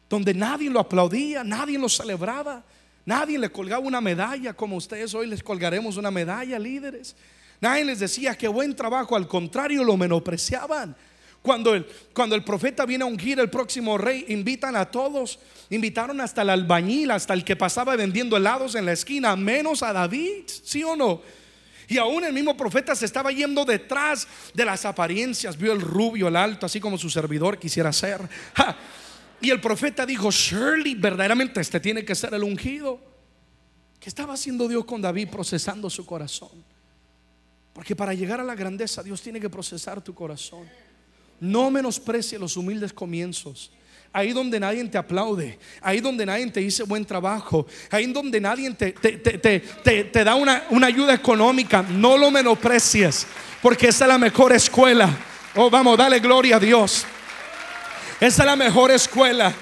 donde 0.09 0.33
nadie 0.33 0.71
lo 0.71 0.81
aplaudía, 0.81 1.43
nadie 1.45 1.79
lo 1.79 1.89
celebraba, 1.89 2.63
nadie 3.05 3.39
le 3.39 3.51
colgaba 3.51 3.85
una 3.85 4.01
medalla 4.01 4.55
como 4.55 4.77
ustedes 4.77 5.15
hoy 5.15 5.27
les 5.27 5.43
colgaremos 5.43 5.97
una 5.97 6.11
medalla, 6.11 6.59
líderes. 6.59 7.17
Nadie 7.61 7.85
les 7.85 7.99
decía 7.99 8.37
que 8.37 8.49
buen 8.49 8.75
trabajo, 8.77 9.17
al 9.17 9.27
contrario, 9.27 9.85
lo 9.85 9.97
menospreciaban. 9.97 10.97
Cuando 11.43 11.75
el, 11.75 11.87
cuando 12.13 12.35
el 12.35 12.45
profeta 12.45 12.85
viene 12.85 13.05
a 13.05 13.07
ungir 13.07 13.39
el 13.41 13.51
próximo 13.51 13.97
rey, 13.97 14.25
invitan 14.29 14.77
a 14.77 14.87
todos. 14.87 15.39
Invitaron 15.71 16.21
hasta 16.21 16.43
el 16.43 16.51
albañil, 16.51 17.11
hasta 17.11 17.35
el 17.35 17.45
que 17.45 17.57
pasaba 17.57 17.97
vendiendo 17.97 18.37
helados 18.37 18.75
en 18.75 18.87
la 18.87 18.93
esquina, 18.93 19.35
menos 19.37 19.83
a 19.83 19.93
David, 19.93 20.45
¿sí 20.47 20.83
o 20.83 20.97
no? 20.97 21.23
Y 21.89 21.97
aún 21.97 22.23
el 22.23 22.35
mismo 22.35 22.55
profeta 22.57 22.95
se 22.95 23.07
estaba 23.07 23.33
yendo 23.33 23.65
detrás 23.65 24.29
de 24.53 24.65
las 24.65 24.85
apariencias. 24.85 25.57
Vio 25.57 25.73
el 25.73 25.81
rubio, 25.81 26.29
el 26.29 26.37
alto, 26.37 26.67
así 26.67 26.81
como 26.81 26.99
su 26.99 27.09
servidor 27.09 27.59
quisiera 27.59 27.93
ser. 27.93 28.21
Y 29.41 29.51
el 29.51 29.61
profeta 29.61 30.05
dijo, 30.05 30.31
Shirley, 30.31 30.97
verdaderamente 30.97 31.61
este 31.61 31.81
tiene 31.81 32.05
que 32.05 32.15
ser 32.15 32.35
el 32.35 32.43
ungido. 32.43 33.01
¿Qué 34.01 34.09
estaba 34.09 34.35
haciendo 34.35 34.69
Dios 34.69 34.85
con 34.85 35.01
David 35.01 35.29
procesando 35.29 35.89
su 35.89 36.05
corazón? 36.05 36.51
Porque 37.79 37.95
para 37.95 38.13
llegar 38.13 38.41
a 38.41 38.43
la 38.43 38.57
grandeza 38.57 39.05
Dios 39.05 39.23
tiene 39.23 39.39
que 39.39 39.49
procesar 39.49 40.03
tu 40.03 40.13
corazón. 40.13 40.69
No 41.39 41.71
menosprecie 41.71 42.37
los 42.37 42.57
humildes 42.57 42.93
comienzos. 42.93 43.71
Ahí 44.13 44.33
donde 44.33 44.59
nadie 44.59 44.85
te 44.87 44.99
aplaude, 44.99 45.61
ahí 45.81 46.01
donde 46.01 46.27
nadie 46.27 46.51
te 46.51 46.59
dice 46.59 46.83
buen 46.83 47.05
trabajo, 47.05 47.69
ahí 47.93 48.13
donde 48.13 48.41
nadie 48.41 48.73
te, 48.73 48.91
te, 48.91 50.25
da 50.25 50.35
una, 50.35 50.65
una 50.71 50.89
ayuda 50.89 51.15
económica, 51.15 51.83
no 51.83 52.17
lo 52.17 52.33
menosprecies, 52.33 53.29
porque 53.63 53.87
esa 53.87 54.07
es 54.07 54.09
la 54.09 54.19
mejor 54.19 54.53
escuela. 54.53 55.17
Oh, 55.55 55.71
vamos, 55.71 55.97
dale 55.97 56.19
gloria 56.19 56.57
a 56.57 56.59
Dios. 56.59 57.07
Esa 58.21 58.43
es 58.43 58.47
la 58.47 58.57
mejor 58.57 58.91
escuela. 58.91 59.55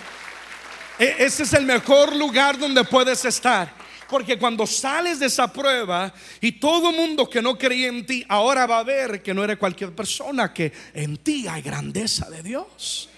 E, 0.98 1.16
ese 1.18 1.42
es 1.42 1.52
el 1.52 1.66
mejor 1.66 2.16
lugar 2.16 2.56
donde 2.56 2.82
puedes 2.82 3.26
estar. 3.26 3.70
Porque 4.08 4.38
cuando 4.38 4.66
sales 4.66 5.18
de 5.18 5.26
esa 5.26 5.52
prueba 5.52 6.12
y 6.40 6.52
todo 6.52 6.92
mundo 6.92 7.28
que 7.28 7.42
no 7.42 7.58
creía 7.58 7.88
en 7.88 8.06
ti 8.06 8.24
ahora 8.28 8.66
va 8.66 8.78
a 8.78 8.84
ver 8.84 9.22
que 9.22 9.34
no 9.34 9.42
eres 9.42 9.58
cualquier 9.58 9.94
persona, 9.94 10.52
que 10.52 10.72
en 10.94 11.16
ti 11.18 11.46
hay 11.48 11.62
grandeza 11.62 12.30
de 12.30 12.42
Dios. 12.42 13.08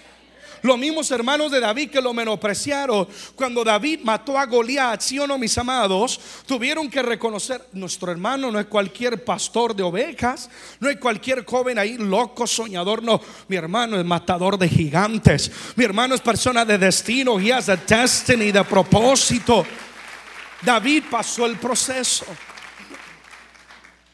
Los 0.62 0.78
mismos 0.78 1.10
hermanos 1.10 1.52
de 1.52 1.60
David 1.60 1.90
que 1.90 2.00
lo 2.00 2.12
menospreciaron 2.12 3.06
cuando 3.34 3.62
David 3.62 4.00
mató 4.02 4.36
a 4.36 4.46
Goliat, 4.46 5.00
sí 5.00 5.18
o 5.18 5.26
no, 5.26 5.38
mis 5.38 5.56
amados, 5.56 6.18
tuvieron 6.46 6.90
que 6.90 7.02
reconocer: 7.02 7.68
nuestro 7.72 8.10
hermano 8.10 8.50
no 8.50 8.58
es 8.58 8.66
cualquier 8.66 9.24
pastor 9.24 9.74
de 9.74 9.82
ovejas, 9.82 10.50
no 10.80 10.88
es 10.88 10.96
cualquier 10.96 11.44
joven 11.44 11.78
ahí 11.78 11.96
loco, 11.96 12.46
soñador, 12.46 13.02
no. 13.02 13.20
Mi 13.46 13.56
hermano 13.56 13.98
es 13.98 14.04
matador 14.04 14.58
de 14.58 14.68
gigantes, 14.68 15.50
mi 15.76 15.84
hermano 15.84 16.14
es 16.14 16.20
persona 16.20 16.64
de 16.64 16.78
destino, 16.78 17.38
he 17.38 17.52
has 17.52 17.68
a 17.68 17.76
destiny, 17.76 18.50
de 18.50 18.64
propósito. 18.64 19.64
David 20.62 21.04
pasó 21.10 21.46
el 21.46 21.56
proceso. 21.58 22.26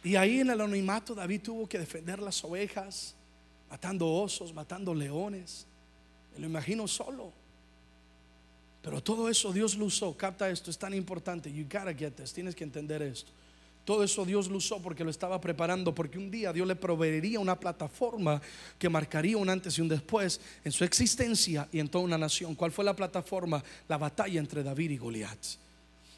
Y 0.02 0.16
ahí 0.16 0.40
en 0.40 0.50
el 0.50 0.60
anonimato 0.60 1.14
David 1.14 1.40
tuvo 1.42 1.66
que 1.66 1.78
defender 1.78 2.18
las 2.18 2.44
ovejas, 2.44 3.14
matando 3.70 4.06
osos, 4.12 4.52
matando 4.52 4.94
leones. 4.94 5.66
Me 6.34 6.40
lo 6.40 6.46
imagino 6.46 6.86
solo. 6.86 7.32
Pero 8.82 9.02
todo 9.02 9.30
eso 9.30 9.50
Dios 9.50 9.76
lo 9.76 9.86
usó. 9.86 10.14
Capta 10.14 10.50
esto, 10.50 10.70
es 10.70 10.76
tan 10.76 10.92
importante. 10.92 11.50
You 11.50 11.64
gotta 11.64 11.94
get 11.94 12.12
this. 12.12 12.34
Tienes 12.34 12.54
que 12.54 12.64
entender 12.64 13.00
esto. 13.00 13.32
Todo 13.86 14.04
eso 14.04 14.24
Dios 14.26 14.48
lo 14.48 14.58
usó 14.58 14.80
porque 14.80 15.04
lo 15.04 15.10
estaba 15.10 15.40
preparando, 15.40 15.94
porque 15.94 16.18
un 16.18 16.30
día 16.30 16.52
Dios 16.52 16.66
le 16.66 16.76
proveería 16.76 17.40
una 17.40 17.58
plataforma 17.58 18.40
que 18.78 18.88
marcaría 18.90 19.36
un 19.36 19.48
antes 19.48 19.78
y 19.78 19.82
un 19.82 19.88
después 19.88 20.40
en 20.64 20.72
su 20.72 20.84
existencia 20.84 21.68
y 21.72 21.80
en 21.80 21.88
toda 21.88 22.04
una 22.04 22.18
nación. 22.18 22.54
¿Cuál 22.54 22.72
fue 22.72 22.84
la 22.84 22.96
plataforma? 22.96 23.62
La 23.88 23.96
batalla 23.96 24.38
entre 24.38 24.62
David 24.62 24.90
y 24.90 24.96
Goliat. 24.98 25.63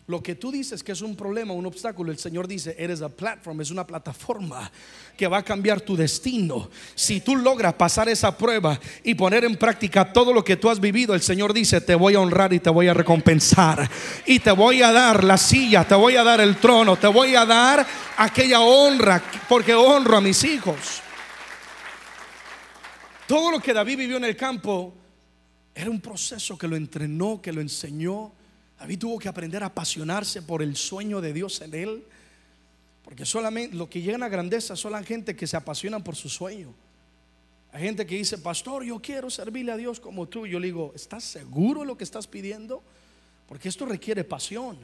Lo 0.09 0.23
que 0.23 0.37
tú 0.37 0.53
dices 0.53 0.85
que 0.85 0.93
es 0.93 1.01
un 1.01 1.17
problema, 1.17 1.53
un 1.53 1.67
obstáculo, 1.67 2.13
el 2.13 2.19
Señor 2.19 2.47
dice, 2.47 2.77
eres 2.79 3.03
a 3.03 3.09
platform, 3.09 3.61
es 3.61 3.73
una 3.73 3.85
plataforma 3.85 4.71
que 5.17 5.27
va 5.27 5.39
a 5.39 5.45
cambiar 5.45 5.81
tu 5.81 5.97
destino. 5.97 6.71
Si 6.95 7.21
tú 7.21 7.35
logras 7.35 7.75
pasar 7.75 8.09
esa 8.09 8.39
prueba 8.39 8.79
y 9.03 9.17
poner 9.17 9.45
en 9.45 9.57
práctica 9.57 10.13
todo 10.13 10.33
lo 10.33 10.45
que 10.45 10.57
tú 10.57 10.71
has 10.71 10.79
vivido, 10.79 11.13
el 11.13 11.23
Señor 11.23 11.53
dice, 11.53 11.81
te 11.81 11.97
voy 11.97 12.15
a 12.15 12.21
honrar 12.21 12.53
y 12.53 12.61
te 12.61 12.71
voy 12.71 12.87
a 12.87 12.95
recompensar. 12.95 13.91
Y 14.27 14.39
te 14.39 14.53
voy 14.53 14.81
a 14.81 14.93
dar 14.93 15.25
la 15.25 15.37
silla, 15.37 15.83
te 15.83 15.97
voy 15.97 16.15
a 16.15 16.23
dar 16.23 16.41
el 16.41 16.57
trono, 16.59 16.97
te 16.97 17.09
voy 17.09 17.35
a 17.35 17.45
dar 17.45 17.85
aquella 18.17 18.61
honra, 18.61 19.21
porque 19.49 19.75
honro 19.75 20.19
a 20.19 20.21
mis 20.21 20.45
hijos. 20.45 21.03
Todo 23.27 23.51
lo 23.51 23.59
que 23.59 23.73
David 23.73 23.99
vivió 23.99 24.19
en 24.19 24.25
el 24.25 24.37
campo 24.37 24.95
era 25.75 25.91
un 25.91 26.01
proceso 26.01 26.57
que 26.57 26.69
lo 26.69 26.77
entrenó, 26.77 27.43
que 27.43 27.53
lo 27.53 27.61
enseñó 27.61 28.36
David 28.79 28.99
tuvo 28.99 29.19
que 29.19 29.29
aprender 29.29 29.63
a 29.63 29.67
apasionarse 29.67 30.43
por 30.43 30.63
el 30.63 30.77
sueño 30.77 31.21
de 31.21 31.33
Dios 31.33 31.61
en 31.61 31.75
él. 31.75 32.05
Porque 33.05 33.25
solamente 33.25 33.77
lo 33.77 33.89
que 33.89 34.03
llegan 34.03 34.23
a 34.23 34.29
grandeza 34.29 34.75
son 34.75 34.93
la 34.93 35.03
gente 35.03 35.37
que 35.37 35.47
se 35.47 35.57
apasionan 35.57 36.03
por 36.03 36.17
su 36.17 36.29
sueño. 36.29 36.75
Hay 37.73 37.83
gente 37.83 38.05
que 38.05 38.17
dice, 38.17 38.39
pastor, 38.39 38.83
yo 38.83 39.01
quiero 39.01 39.31
servirle 39.31 39.71
a 39.71 39.77
Dios 39.77 40.01
como 40.01 40.27
tú. 40.27 40.47
Yo 40.47 40.59
le 40.59 40.67
digo, 40.67 40.93
¿estás 40.95 41.23
seguro 41.23 41.83
de 41.83 41.87
lo 41.87 41.97
que 41.97 42.05
estás 42.05 42.27
pidiendo? 42.27 42.83
Porque 43.47 43.69
esto 43.69 43.87
requiere 43.87 44.25
pasión. 44.25 44.77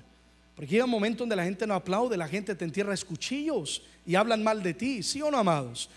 Porque 0.55 0.71
llega 0.71 0.85
un 0.85 0.91
momento 0.91 1.23
donde 1.23 1.35
la 1.35 1.45
gente 1.45 1.67
no 1.67 1.75
aplaude, 1.75 2.17
la 2.17 2.29
gente 2.29 2.55
te 2.55 2.65
entierra 2.65 2.95
escuchillos 2.95 3.83
y 4.07 4.15
hablan 4.15 4.45
mal 4.45 4.63
de 4.63 4.75
ti, 4.75 5.03
¿sí 5.03 5.21
o 5.23 5.31
no, 5.31 5.39
amados? 5.39 5.89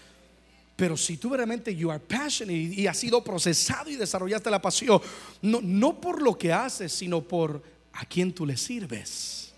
Pero 0.76 0.98
si 0.98 1.18
tú 1.18 1.34
realmente 1.34 1.76
you 1.76 1.92
are 1.92 2.00
passionate 2.00 2.58
y, 2.58 2.82
y 2.82 2.88
has 2.88 2.98
sido 2.98 3.24
procesado 3.24 3.90
y 3.90 3.98
desarrollaste 3.98 4.50
la 4.50 4.62
pasión, 4.62 5.00
no, 5.42 5.60
no 5.62 6.00
por 6.02 6.22
lo 6.22 6.38
que 6.38 6.52
haces, 6.52 6.92
sino 6.92 7.22
por 7.22 7.62
a 7.96 8.06
quién 8.06 8.34
tú 8.34 8.46
le 8.46 8.58
sirves. 8.58 9.54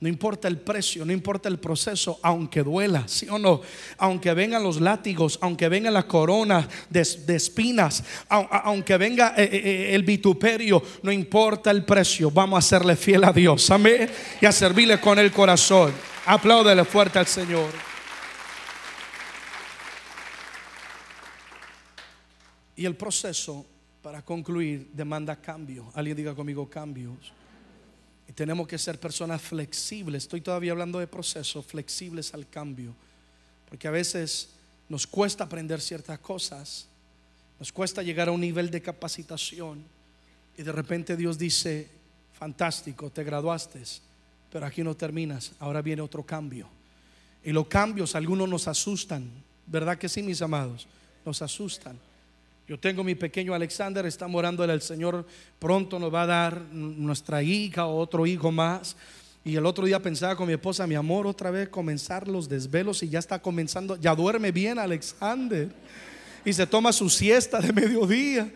No 0.00 0.08
importa 0.08 0.48
el 0.48 0.58
precio, 0.58 1.04
no 1.04 1.12
importa 1.12 1.48
el 1.48 1.60
proceso, 1.60 2.18
aunque 2.22 2.64
duela, 2.64 3.06
sí 3.06 3.28
o 3.30 3.38
no, 3.38 3.60
aunque 3.98 4.34
vengan 4.34 4.64
los 4.64 4.80
látigos, 4.80 5.38
aunque 5.40 5.68
venga 5.68 5.92
la 5.92 6.08
corona 6.08 6.68
de, 6.90 7.00
espinas, 7.00 8.02
aunque 8.28 8.96
venga 8.96 9.34
eh, 9.36 9.44
eh, 9.44 9.62
eh, 9.64 9.94
el 9.94 10.02
vituperio, 10.02 10.82
no 11.04 11.12
importa 11.12 11.70
el 11.70 11.84
precio, 11.84 12.32
vamos 12.32 12.58
a 12.58 12.68
serle 12.68 12.96
fiel 12.96 13.22
a 13.22 13.32
Dios, 13.32 13.70
amén, 13.70 14.10
y 14.40 14.46
a 14.46 14.50
servirle 14.50 14.98
con 14.98 15.20
el 15.20 15.30
corazón. 15.30 15.92
Apláudele 16.26 16.84
fuerte 16.84 17.20
al 17.20 17.28
Señor. 17.28 17.70
Y 22.74 22.84
el 22.84 22.96
proceso, 22.96 23.66
para 24.02 24.22
concluir, 24.22 24.90
demanda 24.92 25.36
cambio. 25.36 25.90
Alguien 25.94 26.16
diga 26.16 26.34
conmigo 26.34 26.68
cambios. 26.68 27.32
Y 28.28 28.32
tenemos 28.32 28.66
que 28.66 28.78
ser 28.78 28.98
personas 28.98 29.40
flexibles. 29.40 30.24
Estoy 30.24 30.40
todavía 30.40 30.72
hablando 30.72 30.98
de 30.98 31.06
procesos, 31.06 31.64
flexibles 31.64 32.34
al 32.34 32.48
cambio. 32.48 32.94
Porque 33.68 33.86
a 33.88 33.92
veces 33.92 34.50
nos 34.88 35.06
cuesta 35.06 35.44
aprender 35.44 35.80
ciertas 35.80 36.18
cosas. 36.18 36.88
Nos 37.60 37.72
cuesta 37.72 38.02
llegar 38.02 38.28
a 38.28 38.32
un 38.32 38.40
nivel 38.40 38.70
de 38.70 38.82
capacitación. 38.82 39.84
Y 40.56 40.62
de 40.62 40.72
repente 40.72 41.16
Dios 41.16 41.38
dice, 41.38 41.88
fantástico, 42.32 43.08
te 43.08 43.22
graduaste, 43.22 43.82
pero 44.50 44.66
aquí 44.66 44.82
no 44.82 44.96
terminas. 44.96 45.52
Ahora 45.60 45.80
viene 45.80 46.02
otro 46.02 46.24
cambio. 46.24 46.68
Y 47.44 47.52
los 47.52 47.68
cambios, 47.68 48.14
algunos 48.16 48.48
nos 48.48 48.66
asustan. 48.66 49.30
¿Verdad 49.66 49.96
que 49.96 50.08
sí, 50.08 50.22
mis 50.22 50.42
amados? 50.42 50.86
Nos 51.24 51.40
asustan. 51.40 51.98
Yo 52.72 52.78
tengo 52.78 53.04
mi 53.04 53.14
pequeño 53.14 53.52
Alexander, 53.52 54.06
está 54.06 54.26
morando 54.26 54.64
el 54.64 54.80
Señor, 54.80 55.26
pronto 55.58 55.98
nos 55.98 56.14
va 56.14 56.22
a 56.22 56.26
dar 56.26 56.58
nuestra 56.72 57.42
hija 57.42 57.84
o 57.84 57.98
otro 57.98 58.26
hijo 58.26 58.50
más. 58.50 58.96
Y 59.44 59.56
el 59.56 59.66
otro 59.66 59.84
día 59.84 60.00
pensaba 60.00 60.34
con 60.36 60.46
mi 60.46 60.54
esposa, 60.54 60.86
mi 60.86 60.94
amor, 60.94 61.26
otra 61.26 61.50
vez 61.50 61.68
comenzar 61.68 62.26
los 62.26 62.48
desvelos 62.48 63.02
y 63.02 63.10
ya 63.10 63.18
está 63.18 63.42
comenzando, 63.42 63.96
ya 63.96 64.14
duerme 64.14 64.52
bien 64.52 64.78
Alexander. 64.78 65.68
Y 66.46 66.54
se 66.54 66.66
toma 66.66 66.94
su 66.94 67.10
siesta 67.10 67.60
de 67.60 67.72
mediodía. 67.74 68.50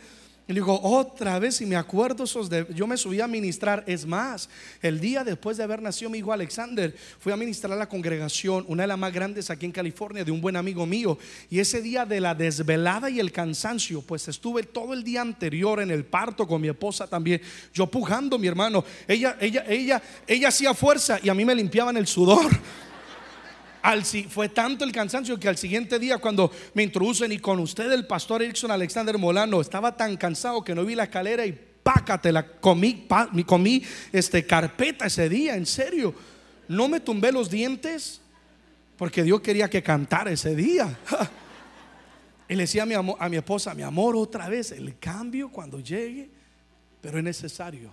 Y 0.49 0.53
le 0.53 0.61
digo, 0.61 0.81
otra 0.81 1.41
vez, 1.41 1.61
y 1.61 1.67
me 1.67 1.75
acuerdo 1.75 2.23
esos 2.23 2.49
yo 2.73 2.87
me 2.87 2.97
subí 2.97 3.21
a 3.21 3.27
ministrar. 3.27 3.83
Es 3.89 4.07
más, 4.07 4.49
el 4.81 5.01
día 5.01 5.25
después 5.25 5.57
de 5.57 5.65
haber 5.65 5.83
nacido 5.83 6.09
mi 6.09 6.19
hijo 6.19 6.33
Alexander, 6.33 6.95
fui 7.19 7.33
a 7.33 7.37
ministrar 7.37 7.73
a 7.73 7.77
la 7.77 7.89
congregación, 7.89 8.65
una 8.69 8.85
de 8.85 8.87
las 8.87 8.99
más 8.99 9.13
grandes 9.13 9.51
aquí 9.51 9.67
en 9.67 9.73
California, 9.73 10.25
de 10.25 10.31
un 10.31 10.41
buen 10.41 10.55
amigo 10.55 10.87
mío. 10.87 11.19
Y 11.51 11.59
ese 11.59 11.83
día 11.83 12.07
de 12.07 12.21
la 12.21 12.37
desvelada 12.37 13.11
y 13.11 13.19
el 13.19 13.33
cansancio, 13.33 14.03
pues 14.03 14.29
estuve 14.29 14.63
todo 14.63 14.95
el 14.95 15.03
día 15.03 15.21
anterior 15.21 15.81
en 15.81 15.91
el 15.91 16.05
parto 16.05 16.47
con 16.47 16.61
mi 16.61 16.69
esposa 16.69 17.09
también, 17.09 17.41
yo 17.75 17.89
pujando, 17.89 18.39
mi 18.39 18.47
hermano. 18.47 18.85
Ella, 19.09 19.37
ella, 19.41 19.65
ella, 19.67 20.01
ella 20.29 20.49
hacía 20.49 20.75
fuerza 20.75 21.19
y 21.21 21.29
a 21.29 21.35
mí 21.35 21.45
me 21.45 21.57
limpiaban 21.57 21.97
el 21.97 22.07
sudor 22.07 22.53
fue 24.29 24.49
tanto 24.49 24.85
el 24.85 24.93
cansancio 24.93 25.39
que 25.39 25.49
al 25.49 25.57
siguiente 25.57 25.99
día 25.99 26.19
cuando 26.19 26.51
me 26.75 26.83
introducen 26.83 27.31
y 27.33 27.39
con 27.39 27.61
usted 27.61 27.91
el 27.93 28.07
pastor 28.07 28.43
Erickson 28.43 28.71
Alexander 28.71 29.17
Molano 29.17 29.61
estaba 29.61 29.97
tan 29.97 30.17
cansado 30.17 30.65
que 30.65 30.75
no 30.75 30.85
vi 30.85 30.95
la 30.95 31.05
escalera 31.05 31.47
y 31.47 31.53
pácate 31.53 32.33
la 32.33 32.45
comí, 32.45 33.07
comí 33.47 33.83
este, 34.13 34.45
carpeta 34.45 35.07
ese 35.07 35.29
día, 35.29 35.55
en 35.55 35.67
serio. 35.67 36.15
No 36.69 36.89
me 36.89 36.99
tumbé 36.99 37.31
los 37.31 37.49
dientes 37.49 38.21
porque 38.97 39.23
Dios 39.23 39.41
quería 39.41 39.71
que 39.71 39.83
cantara 39.83 40.31
ese 40.33 40.57
día. 40.57 40.99
Y 42.49 42.55
le 42.55 42.63
decía 42.63 42.85
a 42.85 42.87
mi, 42.87 42.95
a 42.95 43.29
mi 43.29 43.37
esposa, 43.37 43.75
mi 43.75 43.83
amor, 43.83 44.15
otra 44.15 44.49
vez, 44.49 44.71
el 44.71 45.01
cambio 45.01 45.49
cuando 45.49 45.81
llegue, 45.81 46.31
pero 47.01 47.19
es 47.19 47.25
necesario, 47.25 47.91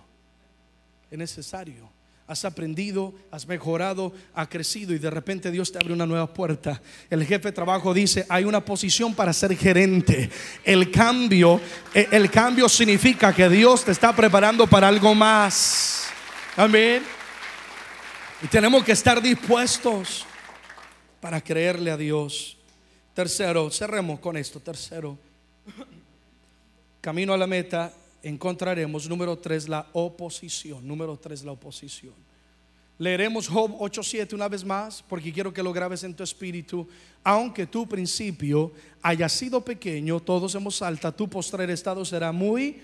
es 1.10 1.18
necesario 1.18 1.93
has 2.26 2.44
aprendido, 2.44 3.12
has 3.30 3.46
mejorado, 3.46 4.12
has 4.34 4.48
crecido 4.48 4.94
y 4.94 4.98
de 4.98 5.10
repente 5.10 5.50
Dios 5.50 5.70
te 5.70 5.78
abre 5.78 5.92
una 5.92 6.06
nueva 6.06 6.32
puerta. 6.32 6.80
El 7.10 7.24
jefe 7.24 7.48
de 7.48 7.52
trabajo 7.52 7.92
dice, 7.92 8.24
hay 8.28 8.44
una 8.44 8.64
posición 8.64 9.14
para 9.14 9.32
ser 9.32 9.54
gerente. 9.56 10.30
El 10.64 10.90
cambio, 10.90 11.60
eh, 11.92 12.08
el 12.10 12.30
cambio 12.30 12.68
significa 12.68 13.34
que 13.34 13.48
Dios 13.48 13.84
te 13.84 13.92
está 13.92 14.14
preparando 14.14 14.66
para 14.66 14.88
algo 14.88 15.14
más. 15.14 16.06
Amén. 16.56 17.02
Y 18.42 18.46
tenemos 18.46 18.82
que 18.84 18.92
estar 18.92 19.20
dispuestos 19.20 20.24
para 21.20 21.40
creerle 21.42 21.90
a 21.90 21.96
Dios. 21.96 22.56
Tercero, 23.12 23.70
cerremos 23.70 24.18
con 24.18 24.36
esto. 24.36 24.60
Tercero, 24.60 25.18
camino 27.02 27.34
a 27.34 27.36
la 27.36 27.46
meta 27.46 27.92
encontraremos, 28.24 29.08
número 29.08 29.38
3, 29.38 29.68
la 29.68 29.86
oposición. 29.92 30.86
Número 30.86 31.16
3, 31.16 31.44
la 31.44 31.52
oposición. 31.52 32.14
Leeremos 32.98 33.48
Job 33.48 33.72
8.7 33.78 34.34
una 34.34 34.48
vez 34.48 34.64
más, 34.64 35.02
porque 35.02 35.32
quiero 35.32 35.52
que 35.52 35.62
lo 35.62 35.72
grabes 35.72 36.04
en 36.04 36.14
tu 36.14 36.22
espíritu. 36.22 36.88
Aunque 37.22 37.66
tu 37.66 37.86
principio 37.86 38.72
haya 39.02 39.28
sido 39.28 39.60
pequeño, 39.60 40.20
todos 40.20 40.54
hemos 40.54 40.80
alta, 40.80 41.12
tu 41.12 41.28
postrer 41.28 41.70
estado 41.70 42.04
será 42.04 42.32
muy 42.32 42.80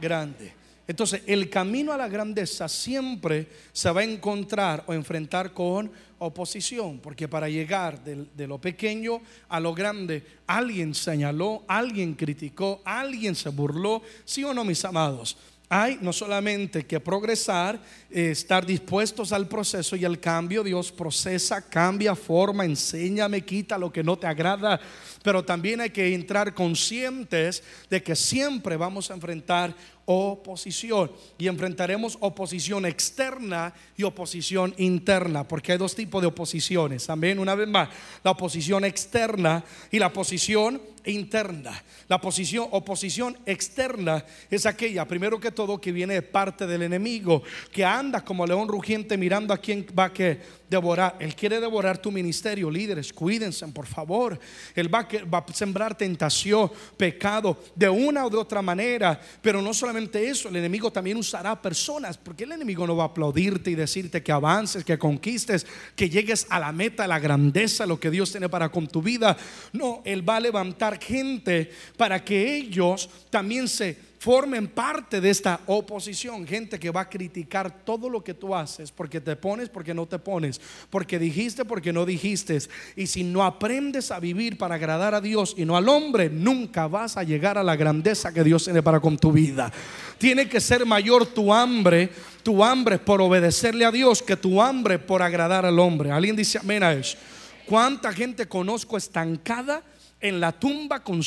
grande. 0.00 0.52
Entonces, 0.88 1.22
el 1.26 1.50
camino 1.50 1.92
a 1.92 1.96
la 1.96 2.08
grandeza 2.08 2.68
siempre 2.68 3.48
se 3.72 3.90
va 3.90 4.02
a 4.02 4.04
encontrar 4.04 4.84
o 4.86 4.94
enfrentar 4.94 5.52
con 5.52 5.90
oposición, 6.18 6.98
porque 7.00 7.28
para 7.28 7.48
llegar 7.48 8.02
de, 8.04 8.46
lo 8.46 8.58
pequeño 8.58 9.20
a 9.48 9.60
lo 9.60 9.74
grande, 9.74 10.24
alguien 10.46 10.94
señaló, 10.94 11.64
alguien 11.66 12.14
criticó, 12.14 12.80
alguien 12.84 13.34
se 13.34 13.48
burló, 13.48 14.02
sí 14.24 14.44
o 14.44 14.54
no, 14.54 14.64
mis 14.64 14.84
amados. 14.84 15.36
Hay 15.68 15.98
no 16.00 16.12
solamente 16.12 16.86
que 16.86 17.00
progresar, 17.00 17.80
eh, 18.08 18.30
estar 18.30 18.64
dispuestos 18.64 19.32
al 19.32 19.48
proceso 19.48 19.96
y 19.96 20.04
al 20.04 20.20
cambio. 20.20 20.62
Dios 20.62 20.92
procesa, 20.92 21.60
cambia, 21.60 22.14
forma, 22.14 22.64
enseña, 22.64 23.28
me 23.28 23.44
quita 23.44 23.76
lo 23.76 23.92
que 23.92 24.04
no 24.04 24.16
te 24.16 24.28
agrada. 24.28 24.78
Pero 25.24 25.44
también 25.44 25.80
hay 25.80 25.90
que 25.90 26.14
entrar 26.14 26.54
conscientes 26.54 27.64
de 27.90 28.00
que 28.00 28.14
siempre 28.14 28.76
vamos 28.76 29.10
a 29.10 29.14
enfrentar 29.14 29.74
oposición 30.06 31.10
y 31.36 31.48
enfrentaremos 31.48 32.16
oposición 32.20 32.86
externa 32.86 33.74
y 33.96 34.04
oposición 34.04 34.72
interna, 34.78 35.46
porque 35.46 35.72
hay 35.72 35.78
dos 35.78 35.94
tipos 35.94 36.22
de 36.22 36.28
oposiciones. 36.28 37.10
Amén, 37.10 37.38
una 37.38 37.54
vez 37.54 37.68
más, 37.68 37.88
la 38.24 38.30
oposición 38.30 38.84
externa 38.84 39.62
y 39.90 39.98
la 39.98 40.06
oposición 40.06 40.80
interna. 41.04 41.82
La 42.08 42.20
posición, 42.20 42.68
oposición 42.70 43.36
externa 43.46 44.24
es 44.50 44.66
aquella, 44.66 45.06
primero 45.06 45.40
que 45.40 45.50
todo, 45.50 45.80
que 45.80 45.92
viene 45.92 46.14
de 46.14 46.22
parte 46.22 46.66
del 46.66 46.82
enemigo, 46.82 47.42
que 47.72 47.84
anda 47.84 48.24
como 48.24 48.46
león 48.46 48.68
rugiente 48.68 49.16
mirando 49.16 49.52
a 49.52 49.58
quién 49.58 49.86
va 49.98 50.12
que 50.12 50.40
devorar. 50.68 51.16
Él 51.18 51.34
quiere 51.34 51.60
devorar 51.60 51.98
tu 51.98 52.10
ministerio, 52.10 52.70
líderes, 52.70 53.12
cuídense, 53.12 53.66
por 53.68 53.86
favor. 53.86 54.38
Él 54.74 54.92
va, 54.92 55.08
a 55.08 55.52
sembrar 55.52 55.96
tentación, 55.96 56.70
pecado, 56.96 57.58
de 57.74 57.88
una 57.88 58.26
o 58.26 58.30
de 58.30 58.36
otra 58.36 58.62
manera. 58.62 59.20
Pero 59.40 59.62
no 59.62 59.72
solamente 59.72 60.28
eso, 60.28 60.48
el 60.48 60.56
enemigo 60.56 60.90
también 60.90 61.16
usará 61.16 61.60
personas, 61.60 62.18
porque 62.18 62.44
el 62.44 62.52
enemigo 62.52 62.86
no 62.86 62.96
va 62.96 63.04
a 63.04 63.06
aplaudirte 63.08 63.70
y 63.70 63.74
decirte 63.74 64.22
que 64.22 64.32
avances, 64.32 64.84
que 64.84 64.98
conquistes, 64.98 65.66
que 65.94 66.10
llegues 66.10 66.46
a 66.50 66.58
la 66.58 66.72
meta, 66.72 67.04
a 67.04 67.08
la 67.08 67.18
grandeza, 67.18 67.86
lo 67.86 68.00
que 68.00 68.10
Dios 68.10 68.30
tiene 68.30 68.48
para 68.48 68.68
con 68.68 68.86
tu 68.86 69.02
vida. 69.02 69.36
No, 69.72 70.02
Él 70.04 70.28
va 70.28 70.36
a 70.36 70.40
levantar 70.40 71.00
gente 71.02 71.70
para 71.96 72.24
que 72.24 72.56
ellos 72.56 73.08
también 73.30 73.68
se 73.68 74.15
formen 74.26 74.66
parte 74.66 75.20
de 75.20 75.30
esta 75.30 75.60
oposición. 75.66 76.48
Gente 76.48 76.80
que 76.80 76.90
va 76.90 77.02
a 77.02 77.08
criticar 77.08 77.84
todo 77.84 78.10
lo 78.10 78.24
que 78.24 78.34
tú 78.34 78.56
haces, 78.56 78.90
porque 78.90 79.20
te 79.20 79.36
pones, 79.36 79.68
porque 79.68 79.94
no 79.94 80.06
te 80.06 80.18
pones, 80.18 80.60
porque 80.90 81.20
dijiste, 81.20 81.64
porque 81.64 81.92
no 81.92 82.04
dijiste. 82.04 82.58
Y 82.96 83.06
si 83.06 83.22
no 83.22 83.44
aprendes 83.44 84.10
a 84.10 84.18
vivir 84.18 84.58
para 84.58 84.74
agradar 84.74 85.14
a 85.14 85.20
Dios 85.20 85.54
y 85.56 85.64
no 85.64 85.76
al 85.76 85.88
hombre, 85.88 86.28
nunca 86.28 86.88
vas 86.88 87.16
a 87.16 87.22
llegar 87.22 87.56
a 87.56 87.62
la 87.62 87.76
grandeza 87.76 88.34
que 88.34 88.42
Dios 88.42 88.64
tiene 88.64 88.82
para 88.82 88.98
con 88.98 89.16
tu 89.16 89.30
vida. 89.30 89.72
Tiene 90.18 90.48
que 90.48 90.60
ser 90.60 90.84
mayor 90.84 91.26
tu 91.26 91.54
hambre, 91.54 92.10
tu 92.42 92.64
hambre 92.64 92.98
por 92.98 93.22
obedecerle 93.22 93.84
a 93.84 93.92
Dios, 93.92 94.24
que 94.24 94.36
tu 94.36 94.60
hambre 94.60 94.98
por 94.98 95.22
agradar 95.22 95.64
al 95.64 95.78
hombre. 95.78 96.10
Alguien 96.10 96.34
dice 96.34 96.58
amén 96.58 96.82
a 96.82 96.92
eso. 96.92 97.16
¿Cuánta 97.64 98.12
gente 98.12 98.46
conozco 98.48 98.96
estancada? 98.96 99.84
En 100.20 100.40
la 100.40 100.52
tumba 100.52 101.02
con, 101.02 101.20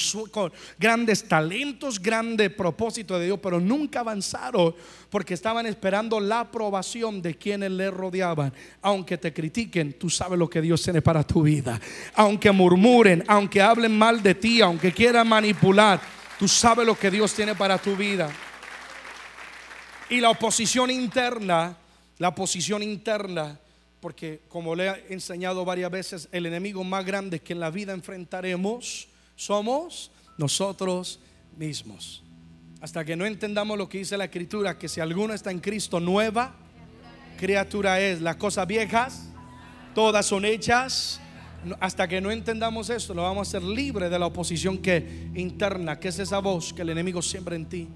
grandes 0.77 1.27
talentos, 1.27 2.01
grande 2.01 2.49
propósito 2.49 3.19
de 3.19 3.27
Dios, 3.27 3.39
pero 3.41 3.59
nunca 3.59 3.99
avanzaron 3.99 4.75
porque 5.09 5.35
estaban 5.35 5.65
esperando 5.65 6.19
la 6.19 6.41
aprobación 6.41 7.21
de 7.21 7.35
quienes 7.35 7.71
le 7.71 7.91
rodeaban. 7.91 8.53
Aunque 8.81 9.17
te 9.17 9.33
critiquen, 9.33 9.93
tú 9.93 10.09
sabes 10.09 10.39
lo 10.39 10.49
que 10.49 10.61
Dios 10.61 10.81
tiene 10.81 11.01
para 11.01 11.23
tu 11.23 11.43
vida. 11.43 11.79
Aunque 12.15 12.51
murmuren, 12.51 13.23
aunque 13.27 13.61
hablen 13.61 13.97
mal 13.97 14.23
de 14.23 14.35
ti, 14.35 14.61
aunque 14.61 14.91
quieran 14.91 15.27
manipular, 15.27 16.01
tú 16.39 16.47
sabes 16.47 16.85
lo 16.85 16.97
que 16.97 17.11
Dios 17.11 17.33
tiene 17.33 17.55
para 17.55 17.77
tu 17.77 17.95
vida. 17.95 18.29
Y 20.09 20.19
la 20.19 20.31
oposición 20.31 20.89
interna, 20.89 21.77
la 22.17 22.29
oposición 22.29 22.81
interna 22.81 23.59
porque 24.01 24.41
como 24.47 24.75
le 24.75 24.89
he 24.89 25.13
enseñado 25.13 25.65
varias 25.65 25.91
veces, 25.91 26.29
el 26.31 26.45
enemigo 26.45 26.83
más 26.83 27.05
grande 27.05 27.39
que 27.39 27.53
en 27.53 27.59
la 27.59 27.69
vida 27.69 27.93
enfrentaremos 27.93 29.07
somos 29.35 30.11
nosotros 30.37 31.19
mismos. 31.57 32.23
Hasta 32.81 33.03
que 33.03 33.15
no 33.15 33.25
entendamos 33.25 33.77
lo 33.77 33.89
que 33.89 33.97
dice 33.97 34.17
la 34.17 34.25
escritura, 34.25 34.77
que 34.77 34.87
si 34.87 35.01
alguno 35.01 35.33
está 35.33 35.51
en 35.51 35.59
Cristo, 35.59 35.99
nueva 35.99 36.55
criatura 37.37 37.99
es. 37.99 38.21
Las 38.21 38.37
cosas 38.37 38.67
viejas, 38.67 39.29
todas 39.93 40.25
son 40.25 40.45
hechas. 40.45 41.19
Hasta 41.81 42.07
que 42.07 42.21
no 42.21 42.31
entendamos 42.31 42.89
esto, 42.89 43.13
lo 43.13 43.23
vamos 43.23 43.49
a 43.49 43.51
ser 43.51 43.63
libre 43.63 44.09
de 44.09 44.17
la 44.17 44.27
oposición 44.27 44.77
que 44.77 45.29
interna, 45.35 45.99
que 45.99 46.07
es 46.07 46.19
esa 46.19 46.39
voz 46.39 46.73
que 46.73 46.83
el 46.83 46.89
enemigo 46.89 47.21
siembra 47.21 47.57
en 47.57 47.65
ti. 47.65 47.87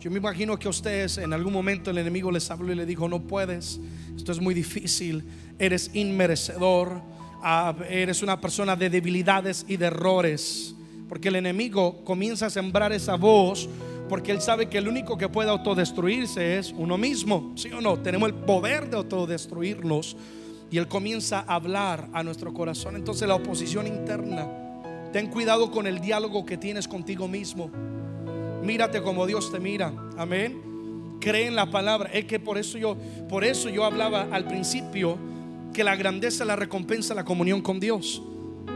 Yo 0.00 0.10
me 0.10 0.18
imagino 0.18 0.58
que 0.58 0.66
a 0.66 0.70
ustedes 0.70 1.18
en 1.18 1.32
algún 1.32 1.52
momento 1.52 1.90
el 1.90 1.98
enemigo 1.98 2.30
les 2.30 2.50
habló 2.50 2.72
y 2.72 2.76
le 2.76 2.86
dijo, 2.86 3.08
no 3.08 3.22
puedes, 3.22 3.80
esto 4.16 4.32
es 4.32 4.40
muy 4.40 4.54
difícil, 4.54 5.24
eres 5.58 5.90
inmerecedor, 5.94 7.00
ah, 7.42 7.74
eres 7.88 8.22
una 8.22 8.40
persona 8.40 8.76
de 8.76 8.90
debilidades 8.90 9.64
y 9.68 9.76
de 9.76 9.86
errores. 9.86 10.74
Porque 11.08 11.28
el 11.28 11.36
enemigo 11.36 12.04
comienza 12.04 12.46
a 12.46 12.50
sembrar 12.50 12.92
esa 12.92 13.16
voz 13.16 13.68
porque 14.08 14.32
él 14.32 14.40
sabe 14.40 14.68
que 14.68 14.78
el 14.78 14.88
único 14.88 15.16
que 15.16 15.28
puede 15.28 15.50
autodestruirse 15.50 16.58
es 16.58 16.74
uno 16.76 16.98
mismo, 16.98 17.52
¿sí 17.56 17.70
o 17.72 17.80
no? 17.80 17.98
Tenemos 17.98 18.28
el 18.28 18.34
poder 18.34 18.90
de 18.90 18.96
autodestruirnos 18.96 20.16
y 20.70 20.78
él 20.78 20.88
comienza 20.88 21.44
a 21.46 21.54
hablar 21.54 22.08
a 22.12 22.22
nuestro 22.22 22.52
corazón. 22.52 22.96
Entonces 22.96 23.26
la 23.26 23.34
oposición 23.34 23.86
interna, 23.86 24.46
ten 25.12 25.28
cuidado 25.28 25.70
con 25.70 25.86
el 25.86 26.00
diálogo 26.00 26.44
que 26.44 26.56
tienes 26.56 26.86
contigo 26.86 27.28
mismo. 27.28 27.70
Mírate 28.64 29.02
como 29.02 29.26
Dios 29.26 29.52
te 29.52 29.60
mira. 29.60 29.92
Amén. 30.16 31.18
Cree 31.20 31.46
en 31.46 31.54
la 31.54 31.70
palabra. 31.70 32.10
Es 32.12 32.24
que 32.24 32.40
por 32.40 32.56
eso 32.56 32.78
yo, 32.78 32.96
por 33.28 33.44
eso 33.44 33.68
yo 33.68 33.84
hablaba 33.84 34.26
al 34.32 34.46
principio 34.46 35.18
que 35.74 35.84
la 35.84 35.96
grandeza, 35.96 36.44
la 36.46 36.56
recompensa, 36.56 37.14
la 37.14 37.24
comunión 37.24 37.60
con 37.60 37.78
Dios. 37.78 38.22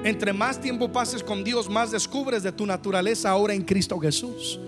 Entre 0.05 0.33
más 0.35 0.61
tiempo 0.61 0.93
pases 0.93 1.23
con 1.23 1.43
Dios, 1.43 1.71
más 1.71 1.91
descubres 1.91 2.43
de 2.43 2.53
tu 2.53 2.67
naturaleza 2.67 3.31
ahora 3.31 3.55
en 3.55 3.63
Cristo 3.63 3.99
Jesús. 3.99 4.61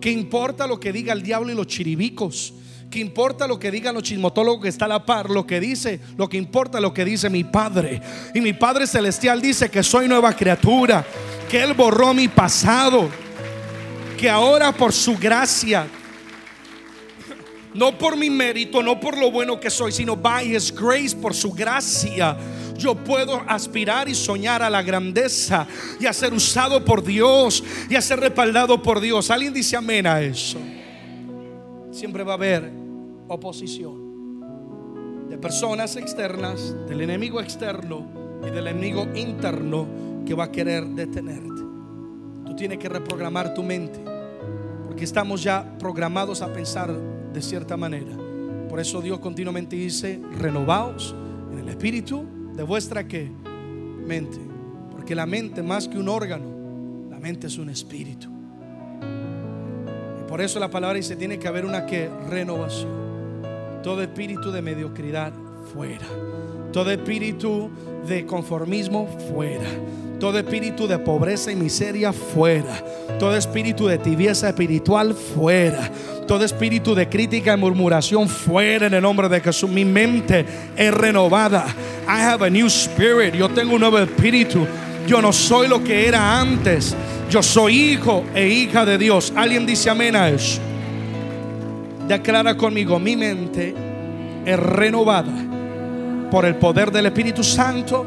¿Qué 0.00 0.10
importa 0.10 0.66
lo 0.66 0.78
que 0.78 0.92
diga 0.92 1.12
el 1.12 1.22
diablo 1.22 1.50
y 1.50 1.56
los 1.56 1.66
chiribicos? 1.66 2.54
¿Qué 2.90 3.00
importa 3.00 3.46
lo 3.46 3.58
que 3.58 3.70
digan 3.70 3.94
los 3.94 4.04
chismotólogos 4.04 4.62
que 4.62 4.68
está 4.68 4.84
a 4.84 4.88
la 4.88 5.04
par? 5.04 5.30
Lo 5.30 5.46
que 5.46 5.60
dice, 5.60 6.00
lo 6.16 6.28
que 6.28 6.36
importa 6.36 6.80
lo 6.80 6.94
que 6.94 7.04
dice 7.04 7.28
mi 7.28 7.44
Padre. 7.44 8.00
Y 8.34 8.40
mi 8.40 8.52
Padre 8.52 8.86
Celestial 8.86 9.42
dice 9.42 9.68
que 9.68 9.82
soy 9.82 10.08
nueva 10.08 10.34
criatura, 10.34 11.04
que 11.48 11.62
Él 11.62 11.74
borró 11.74 12.14
mi 12.14 12.28
pasado 12.28 13.08
que 14.20 14.28
ahora 14.28 14.70
por 14.70 14.92
su 14.92 15.16
gracia, 15.16 15.86
no 17.72 17.96
por 17.96 18.18
mi 18.18 18.28
mérito, 18.28 18.82
no 18.82 19.00
por 19.00 19.16
lo 19.16 19.30
bueno 19.30 19.58
que 19.58 19.70
soy, 19.70 19.92
sino 19.92 20.14
by 20.14 20.54
His 20.54 20.74
grace, 20.74 21.16
por 21.16 21.32
su 21.32 21.52
gracia, 21.52 22.36
yo 22.76 22.94
puedo 22.94 23.42
aspirar 23.46 24.10
y 24.10 24.14
soñar 24.14 24.62
a 24.62 24.68
la 24.68 24.82
grandeza 24.82 25.66
y 25.98 26.04
a 26.04 26.12
ser 26.12 26.34
usado 26.34 26.84
por 26.84 27.02
Dios 27.02 27.64
y 27.88 27.96
a 27.96 28.02
ser 28.02 28.20
respaldado 28.20 28.82
por 28.82 29.00
Dios. 29.00 29.30
¿Alguien 29.30 29.54
dice 29.54 29.76
amén 29.76 30.06
a 30.06 30.20
eso? 30.20 30.58
Siempre 31.90 32.22
va 32.22 32.32
a 32.32 32.36
haber 32.36 32.70
oposición 33.26 35.30
de 35.30 35.38
personas 35.38 35.96
externas, 35.96 36.76
del 36.86 37.00
enemigo 37.00 37.40
externo 37.40 38.06
y 38.46 38.50
del 38.50 38.66
enemigo 38.66 39.08
interno 39.14 39.86
que 40.26 40.34
va 40.34 40.44
a 40.44 40.52
querer 40.52 40.84
detenerte. 40.88 41.62
Tú 42.44 42.54
tienes 42.54 42.78
que 42.78 42.90
reprogramar 42.90 43.54
tu 43.54 43.62
mente. 43.62 44.09
Porque 44.90 45.04
estamos 45.04 45.40
ya 45.40 45.78
programados 45.78 46.42
a 46.42 46.52
pensar 46.52 46.92
de 46.92 47.40
cierta 47.40 47.76
manera. 47.76 48.10
Por 48.68 48.80
eso 48.80 49.00
Dios 49.00 49.20
continuamente 49.20 49.76
dice, 49.76 50.20
renovaos 50.36 51.14
en 51.52 51.60
el 51.60 51.68
espíritu 51.68 52.24
de 52.56 52.64
vuestra 52.64 53.04
mente. 53.04 54.40
Porque 54.90 55.14
la 55.14 55.26
mente 55.26 55.62
más 55.62 55.86
que 55.86 55.96
un 55.96 56.08
órgano, 56.08 57.08
la 57.08 57.20
mente 57.20 57.46
es 57.46 57.56
un 57.56 57.70
espíritu. 57.70 58.26
Y 60.20 60.28
por 60.28 60.40
eso 60.40 60.58
la 60.58 60.72
palabra 60.72 60.96
dice, 60.96 61.14
tiene 61.14 61.38
que 61.38 61.46
haber 61.46 61.64
una 61.64 61.86
que 61.86 62.10
renovación. 62.28 62.90
Todo 63.84 64.02
espíritu 64.02 64.50
de 64.50 64.60
mediocridad 64.60 65.32
fuera. 65.72 66.06
Todo 66.72 66.90
espíritu 66.90 67.70
de 68.06 68.24
conformismo 68.26 69.08
fuera 69.32 69.68
todo 70.20 70.38
espíritu 70.38 70.86
de 70.86 70.98
pobreza 70.98 71.50
y 71.50 71.56
miseria 71.56 72.12
fuera. 72.12 72.84
Todo 73.18 73.34
espíritu 73.34 73.86
de 73.86 73.98
tibieza 73.98 74.50
espiritual 74.50 75.14
fuera. 75.14 75.90
Todo 76.28 76.44
espíritu 76.44 76.94
de 76.94 77.08
crítica 77.08 77.54
y 77.54 77.56
murmuración 77.56 78.28
fuera 78.28 78.86
en 78.86 78.94
el 78.94 79.02
nombre 79.02 79.28
de 79.28 79.40
Jesús. 79.40 79.68
Mi 79.68 79.84
mente 79.84 80.44
es 80.76 80.94
renovada. 80.94 81.66
I 82.06 82.20
have 82.20 82.46
a 82.46 82.50
new 82.50 82.66
spirit. 82.66 83.34
Yo 83.34 83.48
tengo 83.48 83.74
un 83.74 83.80
nuevo 83.80 83.98
espíritu. 83.98 84.66
Yo 85.08 85.20
no 85.22 85.32
soy 85.32 85.66
lo 85.66 85.82
que 85.82 86.06
era 86.06 86.38
antes. 86.38 86.94
Yo 87.30 87.42
soy 87.42 87.92
hijo 87.92 88.24
e 88.34 88.46
hija 88.46 88.84
de 88.84 88.98
Dios. 88.98 89.32
Alguien 89.34 89.64
dice 89.64 89.88
amén 89.88 90.14
a 90.14 90.28
eso. 90.28 90.60
Declara 92.06 92.56
conmigo, 92.56 92.98
mi 92.98 93.16
mente 93.16 93.74
es 94.44 94.58
renovada 94.58 95.49
por 96.30 96.44
el 96.44 96.56
poder 96.56 96.90
del 96.90 97.06
Espíritu 97.06 97.42
Santo 97.42 98.06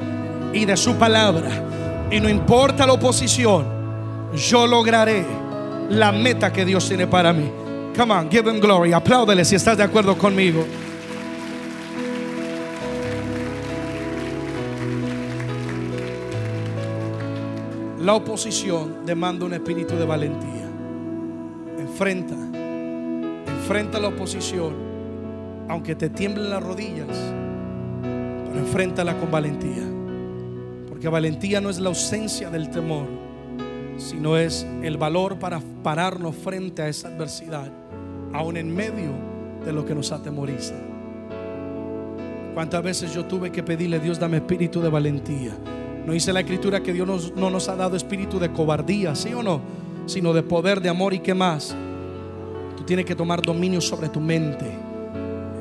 y 0.53 0.65
de 0.65 0.77
su 0.77 0.95
palabra 0.95 1.73
y 2.13 2.19
no 2.19 2.29
importa 2.29 2.85
la 2.85 2.93
oposición, 2.93 3.65
yo 4.35 4.67
lograré 4.67 5.25
la 5.89 6.11
meta 6.11 6.53
que 6.53 6.63
Dios 6.63 6.87
tiene 6.87 7.07
para 7.07 7.33
mí. 7.33 7.49
Come 7.97 8.13
on, 8.13 8.29
give 8.29 8.47
him 8.47 8.59
glory. 8.59 8.93
Apláudele 8.93 9.43
si 9.43 9.55
estás 9.55 9.77
de 9.77 9.83
acuerdo 9.83 10.15
conmigo. 10.15 10.63
La 17.99 18.13
oposición 18.13 19.05
demanda 19.07 19.45
un 19.45 19.53
espíritu 19.53 19.95
de 19.95 20.05
valentía. 20.05 20.69
Enfrenta, 21.79 22.35
enfrenta 23.47 23.99
la 23.99 24.09
oposición, 24.09 24.75
aunque 25.67 25.95
te 25.95 26.09
tiemblen 26.11 26.51
las 26.51 26.61
rodillas, 26.61 27.07
pero 28.53 28.65
enfréntala 28.65 29.17
con 29.17 29.31
valentía. 29.31 29.83
Que 31.03 31.09
valentía 31.09 31.59
no 31.59 31.69
es 31.69 31.81
la 31.81 31.89
ausencia 31.89 32.49
del 32.49 32.69
temor, 32.69 33.05
sino 33.97 34.37
es 34.37 34.65
el 34.81 34.95
valor 34.95 35.37
para 35.37 35.59
pararnos 35.83 36.33
frente 36.33 36.81
a 36.81 36.87
esa 36.87 37.09
adversidad, 37.09 37.69
aún 38.31 38.55
en 38.55 38.73
medio 38.73 39.11
de 39.65 39.73
lo 39.73 39.85
que 39.85 39.93
nos 39.93 40.13
atemoriza. 40.13 40.75
¿Cuántas 42.53 42.81
veces 42.81 43.13
yo 43.13 43.25
tuve 43.25 43.51
que 43.51 43.63
pedirle, 43.63 43.99
Dios, 43.99 44.17
dame 44.17 44.37
espíritu 44.37 44.79
de 44.79 44.87
valentía? 44.87 45.57
No 46.05 46.13
dice 46.13 46.31
la 46.31 46.39
escritura 46.39 46.81
que 46.81 46.93
Dios 46.93 47.33
no 47.35 47.49
nos 47.49 47.67
ha 47.67 47.75
dado 47.75 47.97
espíritu 47.97 48.39
de 48.39 48.53
cobardía, 48.53 49.13
¿sí 49.13 49.33
o 49.33 49.43
no? 49.43 49.59
Sino 50.05 50.31
de 50.31 50.43
poder, 50.43 50.79
de 50.79 50.87
amor 50.87 51.13
y 51.13 51.19
qué 51.19 51.33
más. 51.33 51.75
Tú 52.77 52.85
tienes 52.85 53.05
que 53.05 53.13
tomar 53.13 53.41
dominio 53.41 53.81
sobre 53.81 54.07
tu 54.07 54.21
mente. 54.21 54.71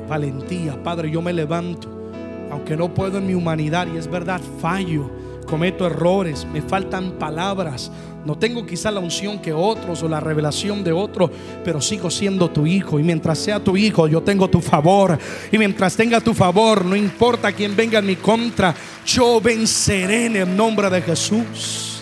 Valentía, 0.07 0.81
Padre, 0.81 1.11
yo 1.11 1.21
me 1.21 1.33
levanto. 1.33 2.02
Aunque 2.51 2.77
no 2.77 2.93
puedo 2.93 3.17
en 3.17 3.27
mi 3.27 3.33
humanidad 3.33 3.87
y 3.93 3.97
es 3.97 4.07
verdad, 4.09 4.41
fallo 4.61 5.09
cometo 5.43 5.85
errores, 5.85 6.45
me 6.51 6.61
faltan 6.61 7.13
palabras, 7.19 7.91
no 8.25 8.37
tengo 8.37 8.65
quizá 8.65 8.89
la 8.89 8.99
unción 8.99 9.39
que 9.39 9.53
otros 9.53 10.01
o 10.01 10.09
la 10.09 10.19
revelación 10.19 10.83
de 10.83 10.91
otros, 10.91 11.29
pero 11.63 11.81
sigo 11.81 12.09
siendo 12.09 12.49
tu 12.49 12.65
hijo. 12.65 12.99
Y 12.99 13.03
mientras 13.03 13.37
sea 13.37 13.61
tu 13.61 13.75
hijo, 13.75 14.07
yo 14.07 14.21
tengo 14.21 14.49
tu 14.49 14.61
favor. 14.61 15.17
Y 15.51 15.57
mientras 15.57 15.95
tenga 15.95 16.21
tu 16.21 16.33
favor, 16.33 16.85
no 16.85 16.95
importa 16.95 17.51
quién 17.51 17.75
venga 17.75 17.99
en 17.99 18.05
mi 18.05 18.15
contra, 18.15 18.73
yo 19.05 19.41
venceré 19.41 20.27
en 20.27 20.37
el 20.37 20.55
nombre 20.55 20.89
de 20.89 21.01
Jesús. 21.01 22.01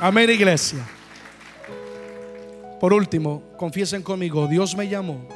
Amén, 0.00 0.30
iglesia. 0.30 0.84
Por 2.80 2.92
último, 2.92 3.42
confiesen 3.56 4.02
conmigo, 4.02 4.48
Dios 4.48 4.74
me 4.74 4.88
llamó 4.88 5.28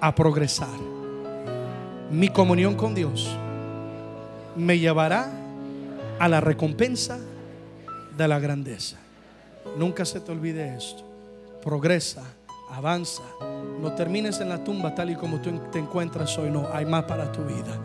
a 0.00 0.14
progresar. 0.14 0.93
Mi 2.10 2.28
comunión 2.28 2.74
con 2.74 2.94
Dios 2.94 3.36
me 4.56 4.78
llevará 4.78 5.30
a 6.18 6.28
la 6.28 6.40
recompensa 6.40 7.18
de 8.16 8.28
la 8.28 8.38
grandeza. 8.38 8.96
Nunca 9.76 10.04
se 10.04 10.20
te 10.20 10.30
olvide 10.30 10.76
esto. 10.76 11.02
Progresa, 11.62 12.22
avanza. 12.70 13.22
No 13.80 13.92
termines 13.94 14.40
en 14.40 14.48
la 14.50 14.62
tumba 14.62 14.94
tal 14.94 15.10
y 15.10 15.16
como 15.16 15.40
tú 15.40 15.50
te 15.72 15.78
encuentras 15.78 16.36
hoy. 16.38 16.50
No, 16.50 16.68
hay 16.72 16.86
más 16.86 17.04
para 17.04 17.32
tu 17.32 17.42
vida. 17.42 17.78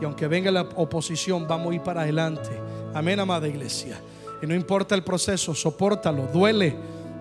Y 0.00 0.04
aunque 0.04 0.26
venga 0.26 0.50
la 0.50 0.62
oposición, 0.62 1.46
vamos 1.46 1.72
a 1.72 1.74
ir 1.74 1.82
para 1.82 2.02
adelante. 2.02 2.50
Amén, 2.94 3.20
amada 3.20 3.46
iglesia. 3.46 3.96
Y 4.42 4.46
no 4.46 4.54
importa 4.54 4.94
el 4.94 5.02
proceso, 5.02 5.54
soportalo. 5.54 6.26
Duele, 6.32 6.74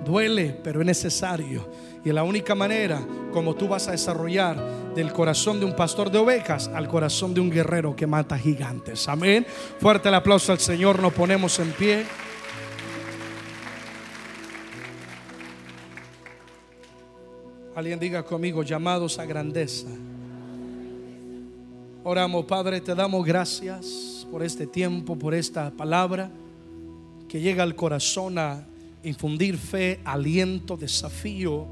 duele, 0.05 0.59
pero 0.63 0.79
es 0.81 0.85
necesario. 0.85 1.65
Y 2.07 2.13
la 2.13 2.23
única 2.23 2.55
manera 2.55 3.05
como 3.33 3.53
tú 3.53 3.67
vas 3.67 3.89
a 3.89 3.91
desarrollar 3.91 4.55
del 4.95 5.11
corazón 5.11 5.59
de 5.59 5.65
un 5.65 5.75
pastor 5.75 6.09
de 6.09 6.17
ovejas 6.17 6.69
al 6.69 6.87
corazón 6.87 7.33
de 7.33 7.41
un 7.41 7.49
guerrero 7.49 7.97
que 7.97 8.07
mata 8.07 8.39
gigantes. 8.39 9.09
Amén. 9.09 9.45
Fuerte 9.77 10.07
el 10.07 10.15
aplauso 10.15 10.53
al 10.53 10.59
Señor. 10.59 11.01
Nos 11.01 11.11
ponemos 11.11 11.59
en 11.59 11.69
pie. 11.73 12.05
Alguien 17.75 17.99
diga 17.99 18.23
conmigo, 18.23 18.63
llamados 18.63 19.19
a 19.19 19.25
grandeza. 19.25 19.89
Oramos, 22.05 22.45
Padre, 22.45 22.79
te 22.79 22.95
damos 22.95 23.25
gracias 23.25 24.25
por 24.31 24.43
este 24.43 24.65
tiempo, 24.65 25.19
por 25.19 25.33
esta 25.33 25.71
palabra 25.71 26.31
que 27.27 27.41
llega 27.41 27.63
al 27.63 27.75
corazón 27.75 28.37
a 28.37 28.65
infundir 29.03 29.57
fe, 29.57 29.99
aliento, 30.05 30.77
desafío 30.77 31.67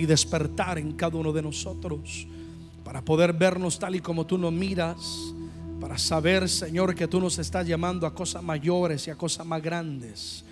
y 0.00 0.06
despertar 0.06 0.78
en 0.78 0.92
cada 0.92 1.16
uno 1.16 1.32
de 1.32 1.42
nosotros 1.42 2.26
para 2.84 3.04
poder 3.04 3.32
vernos 3.32 3.78
tal 3.78 3.94
y 3.94 4.00
como 4.00 4.26
tú 4.26 4.38
nos 4.38 4.52
miras, 4.52 4.96
para 5.80 5.96
saber, 5.96 6.48
Señor, 6.48 6.94
que 6.94 7.06
tú 7.06 7.20
nos 7.20 7.38
estás 7.38 7.66
llamando 7.66 8.06
a 8.06 8.14
cosas 8.14 8.42
mayores 8.42 9.06
y 9.06 9.10
a 9.10 9.16
cosas 9.16 9.46
más 9.46 9.62
grandes. 9.62 10.44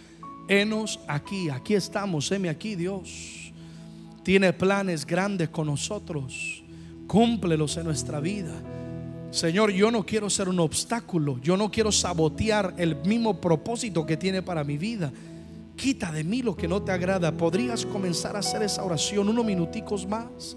Enos 0.48 1.00
aquí, 1.08 1.50
aquí 1.50 1.74
estamos, 1.74 2.30
heme 2.30 2.48
aquí, 2.48 2.76
Dios 2.76 3.48
tiene 4.28 4.52
planes 4.52 5.06
grandes 5.06 5.48
con 5.48 5.68
nosotros. 5.68 6.62
Cúmplelos 7.06 7.78
en 7.78 7.84
nuestra 7.84 8.20
vida. 8.20 8.52
Señor, 9.30 9.70
yo 9.70 9.90
no 9.90 10.04
quiero 10.04 10.28
ser 10.28 10.50
un 10.50 10.60
obstáculo. 10.60 11.40
Yo 11.40 11.56
no 11.56 11.70
quiero 11.70 11.90
sabotear 11.90 12.74
el 12.76 12.96
mismo 12.96 13.40
propósito 13.40 14.04
que 14.04 14.18
tiene 14.18 14.42
para 14.42 14.64
mi 14.64 14.76
vida. 14.76 15.10
Quita 15.78 16.10
de 16.10 16.24
mí 16.24 16.42
lo 16.42 16.56
que 16.56 16.66
no 16.66 16.82
te 16.82 16.90
agrada. 16.90 17.30
¿Podrías 17.30 17.86
comenzar 17.86 18.34
a 18.34 18.40
hacer 18.40 18.64
esa 18.64 18.82
oración 18.82 19.28
unos 19.28 19.44
minuticos 19.44 20.08
más? 20.08 20.56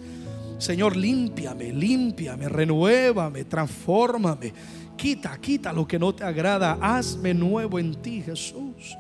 Señor, 0.57 0.97
límpiame, 0.97 1.71
límpiame, 1.71 2.49
renuévame, 2.49 3.45
transfórmame. 3.45 4.51
Quita, 4.97 5.37
quita 5.39 5.71
lo 5.71 5.87
que 5.87 5.99
no 5.99 6.15
te 6.15 6.23
agrada. 6.23 6.79
Hazme 6.81 7.35
nuevo 7.35 7.77
en 7.77 8.01
ti, 8.01 8.23
Jesús. 8.23 8.97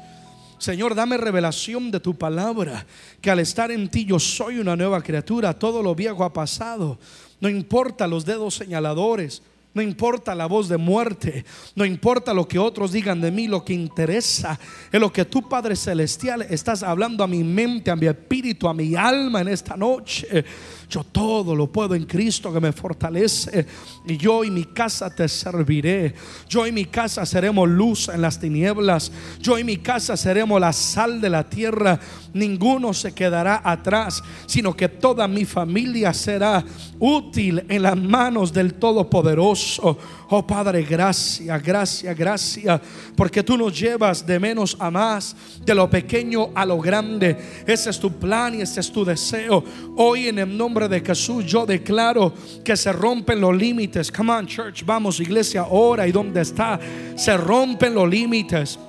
Señor, 0.59 0.93
dame 0.93 1.17
revelación 1.17 1.89
de 1.89 1.99
tu 1.99 2.15
palabra, 2.15 2.85
que 3.19 3.31
al 3.31 3.39
estar 3.39 3.71
en 3.71 3.89
ti 3.89 4.05
yo 4.05 4.19
soy 4.19 4.59
una 4.59 4.75
nueva 4.75 5.01
criatura, 5.01 5.57
todo 5.57 5.81
lo 5.81 5.95
viejo 5.95 6.23
ha 6.23 6.31
pasado. 6.31 6.99
No 7.39 7.49
importa 7.49 8.05
los 8.05 8.25
dedos 8.25 8.53
señaladores, 8.53 9.41
no 9.73 9.81
importa 9.81 10.35
la 10.35 10.45
voz 10.45 10.67
de 10.67 10.77
muerte, 10.77 11.45
no 11.75 11.85
importa 11.85 12.33
lo 12.33 12.47
que 12.47 12.59
otros 12.59 12.91
digan 12.91 13.21
de 13.21 13.31
mí, 13.31 13.47
lo 13.47 13.63
que 13.63 13.73
interesa 13.73 14.59
es 14.91 14.99
lo 14.99 15.11
que 15.11 15.25
tu 15.25 15.47
Padre 15.47 15.75
Celestial 15.75 16.41
estás 16.43 16.83
hablando 16.83 17.23
a 17.23 17.27
mi 17.27 17.43
mente, 17.43 17.91
a 17.91 17.95
mi 17.95 18.07
espíritu, 18.07 18.67
a 18.67 18.73
mi 18.73 18.95
alma 18.95 19.41
en 19.41 19.47
esta 19.47 19.77
noche. 19.77 20.45
Yo 20.91 21.05
todo 21.05 21.55
lo 21.55 21.71
puedo 21.71 21.95
en 21.95 22.03
Cristo 22.03 22.51
que 22.51 22.59
me 22.59 22.73
fortalece. 22.73 23.65
Y 24.05 24.17
yo 24.17 24.43
y 24.43 24.51
mi 24.51 24.65
casa 24.65 25.09
te 25.09 25.29
serviré. 25.29 26.13
Yo 26.49 26.67
y 26.67 26.73
mi 26.73 26.83
casa 26.83 27.25
seremos 27.25 27.69
luz 27.69 28.09
en 28.09 28.21
las 28.21 28.37
tinieblas. 28.37 29.09
Yo 29.39 29.57
y 29.57 29.63
mi 29.63 29.77
casa 29.77 30.17
seremos 30.17 30.59
la 30.59 30.73
sal 30.73 31.21
de 31.21 31.29
la 31.29 31.49
tierra. 31.49 31.97
Ninguno 32.33 32.93
se 32.93 33.13
quedará 33.13 33.61
atrás, 33.63 34.21
sino 34.45 34.75
que 34.75 34.89
toda 34.89 35.29
mi 35.29 35.45
familia 35.45 36.13
será 36.13 36.61
útil 36.99 37.63
en 37.69 37.83
las 37.83 37.95
manos 37.95 38.51
del 38.51 38.73
Todopoderoso. 38.73 39.97
Oh 40.33 40.47
Padre, 40.47 40.83
gracias, 40.83 41.61
gracias, 41.61 42.17
gracias, 42.17 42.79
porque 43.17 43.43
tú 43.43 43.57
nos 43.57 43.77
llevas 43.77 44.25
de 44.25 44.39
menos 44.39 44.77
a 44.79 44.89
más, 44.89 45.35
de 45.65 45.75
lo 45.75 45.89
pequeño 45.89 46.51
a 46.55 46.65
lo 46.65 46.79
grande. 46.79 47.35
Ese 47.67 47.89
es 47.89 47.99
tu 47.99 48.13
plan 48.13 48.55
y 48.55 48.61
ese 48.61 48.79
es 48.79 48.89
tu 48.89 49.03
deseo. 49.03 49.61
Hoy 49.97 50.29
en 50.29 50.39
el 50.39 50.57
nombre 50.57 50.87
de 50.87 51.01
Jesús 51.01 51.45
yo 51.45 51.65
declaro 51.65 52.33
que 52.63 52.77
se 52.77 52.93
rompen 52.93 53.41
los 53.41 53.53
límites. 53.53 54.09
Come 54.09 54.31
on, 54.31 54.47
church, 54.47 54.85
vamos, 54.85 55.19
iglesia, 55.19 55.63
ahora 55.63 56.07
y 56.07 56.13
donde 56.13 56.39
está, 56.39 56.79
se 57.17 57.35
rompen 57.35 57.93
los 57.93 58.09
límites 58.09 58.79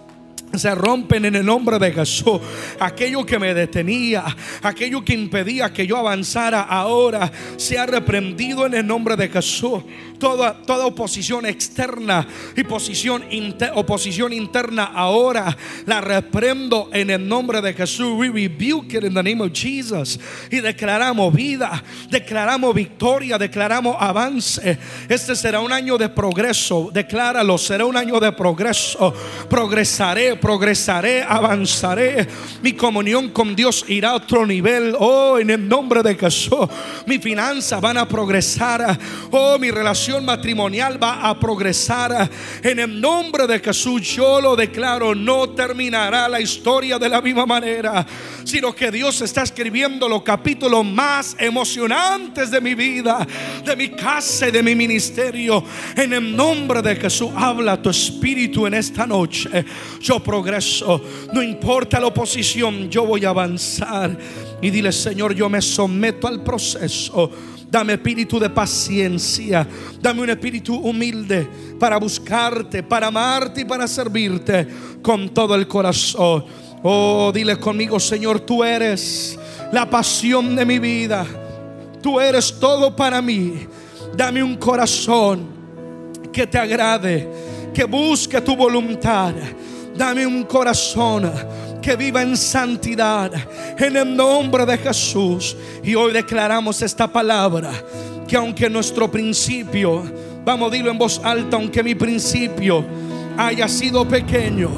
se 0.59 0.75
rompen 0.75 1.25
en 1.25 1.37
el 1.37 1.47
nombre 1.47 1.79
de 1.79 1.93
Jesús. 1.93 2.41
Aquello 2.79 3.25
que 3.25 3.39
me 3.39 3.55
detenía, 3.55 4.25
aquello 4.63 5.05
que 5.05 5.15
impedía 5.15 5.73
que 5.73 5.87
yo 5.87 5.97
avanzara, 5.97 6.63
ahora 6.63 7.31
se 7.57 7.79
ha 7.79 7.87
reprendido 7.87 8.67
en 8.67 8.75
el 8.75 8.87
nombre 8.87 9.17
de 9.17 9.29
Jesús. 9.29 9.83
Toda, 10.19 10.55
toda 10.55 10.87
oposición 10.87 11.47
externa 11.47 12.27
y 12.57 12.63
posición 12.63 13.25
oposición 13.75 14.33
interna, 14.33 14.85
ahora 14.95 15.57
la 15.87 16.01
reprendo 16.01 16.91
en 16.93 17.11
el 17.11 17.27
nombre 17.27 17.61
de 17.61 17.75
Jesús. 17.75 18.17
We 18.17 18.29
rebuke 18.29 18.95
it 18.95 19.05
in 19.05 19.15
the 19.15 19.23
name 19.23 19.43
of 19.43 19.53
Jesus. 19.53 20.19
Y 20.51 20.61
declaramos 20.61 21.33
vida, 21.35 21.83
declaramos 22.09 22.75
victoria, 22.75 23.37
declaramos 23.37 23.97
avance. 23.99 24.79
Este 25.09 25.35
será 25.35 25.61
un 25.61 25.73
año 25.73 25.99
de 25.99 26.09
progreso. 26.09 26.91
Decláralo, 26.93 27.59
será 27.59 27.85
un 27.85 27.97
año 27.97 28.21
de 28.21 28.31
progreso. 28.33 29.13
Progresaré 29.49 30.37
progresaré, 30.43 31.23
avanzaré. 31.23 32.27
Mi 32.63 32.73
comunión 32.73 33.31
con 33.31 33.55
Dios 33.55 33.85
irá 33.87 34.11
a 34.11 34.17
otro 34.17 34.45
nivel. 34.45 34.97
Oh, 34.99 35.39
en 35.39 35.51
el 35.51 35.69
nombre 35.69 36.03
de 36.03 36.17
Jesús. 36.17 36.67
Mi 37.07 37.21
finanzas 37.21 37.81
van 37.81 37.97
a 37.97 38.09
progresar. 38.09 38.99
Oh, 39.31 39.57
mi 39.61 39.71
relación 39.71 40.25
matrimonial 40.25 41.01
va 41.01 41.29
a 41.29 41.39
progresar. 41.39 42.29
En 42.61 42.81
el 42.81 43.01
nombre 43.01 43.47
de 43.47 43.61
Jesús 43.61 44.03
yo 44.03 44.41
lo 44.41 44.57
declaro. 44.57 45.15
No 45.15 45.51
terminará 45.51 46.29
la 46.29 46.41
historia 46.41 46.99
de 46.99 47.09
la 47.09 47.23
misma 47.23 47.47
manera. 47.47 48.05
Sino 48.43 48.75
que 48.75 48.91
Dios 48.91 49.21
está 49.21 49.43
escribiendo 49.43 50.09
los 50.09 50.23
capítulos 50.23 50.85
más 50.85 51.37
emocionantes 51.39 52.51
de 52.51 52.61
mi 52.61 52.75
vida. 52.75 53.25
De 53.65 53.77
mi 53.77 53.91
casa 53.91 54.49
y 54.49 54.51
de 54.51 54.63
mi 54.65 54.75
ministerio. 54.75 55.63
En 55.97 56.13
el 56.13 56.35
nombre 56.35 56.83
de 56.83 56.97
Jesús 56.97 57.31
habla 57.37 57.81
tu 57.81 57.91
espíritu 57.91 58.67
en 58.67 58.75
esta 58.75 59.07
noche. 59.07 59.65
Yo 60.01 60.21
progreso. 60.33 60.99
No 61.35 61.43
importa 61.43 62.01
la 62.01 62.07
oposición, 62.07 62.89
yo 62.89 63.05
voy 63.05 63.23
a 63.27 63.29
avanzar. 63.29 64.17
Y 64.63 64.71
dile, 64.71 64.91
Señor, 64.91 65.35
yo 65.35 65.51
me 65.51 65.61
someto 65.61 66.27
al 66.27 66.43
proceso. 66.43 67.31
Dame 67.71 67.93
espíritu 67.93 68.41
de 68.41 68.49
paciencia. 68.49 69.69
Dame 70.01 70.23
un 70.23 70.31
espíritu 70.31 70.75
humilde 70.75 71.47
para 71.79 71.99
buscarte, 71.99 72.83
para 72.83 73.09
amarte 73.09 73.61
y 73.61 73.65
para 73.67 73.87
servirte 73.87 74.67
con 75.03 75.29
todo 75.35 75.55
el 75.55 75.69
corazón. 75.69 76.47
Oh, 76.83 77.31
dile 77.35 77.59
conmigo, 77.59 78.01
Señor, 78.01 78.41
tú 78.41 78.65
eres 78.65 79.39
la 79.71 79.91
pasión 79.91 80.57
de 80.57 80.65
mi 80.65 80.79
vida. 80.79 81.27
Tú 82.01 82.19
eres 82.19 82.59
todo 82.59 82.97
para 82.97 83.21
mí. 83.21 83.67
Dame 84.17 84.43
un 84.43 84.57
corazón 84.57 85.47
que 86.33 86.47
te 86.47 86.57
agrade, 86.57 87.29
que 87.75 87.85
busque 87.85 88.41
tu 88.41 88.57
voluntad. 88.57 89.35
Dame 89.97 90.27
un 90.27 90.45
corazón 90.45 91.31
que 91.83 91.97
viva 91.97 92.23
en 92.23 92.37
santidad 92.37 93.33
en 93.77 93.97
el 93.97 94.17
nombre 94.17 94.65
de 94.65 94.79
Jesús. 94.79 95.57
Y 95.83 95.95
hoy 95.95 96.13
declaramos 96.13 96.81
esta 96.81 97.07
palabra 97.07 97.73
que 98.27 98.37
aunque 98.37 98.71
nuestro 98.71 99.11
principio, 99.11 100.03
vamos 100.45 100.73
a 100.73 100.77
en 100.77 100.99
voz 100.99 101.21
alta, 101.23 101.57
aunque 101.57 101.83
mi 101.83 101.95
principio 101.95 102.85
haya 103.37 103.69
sido 103.69 104.07
pequeño, 104.07 104.71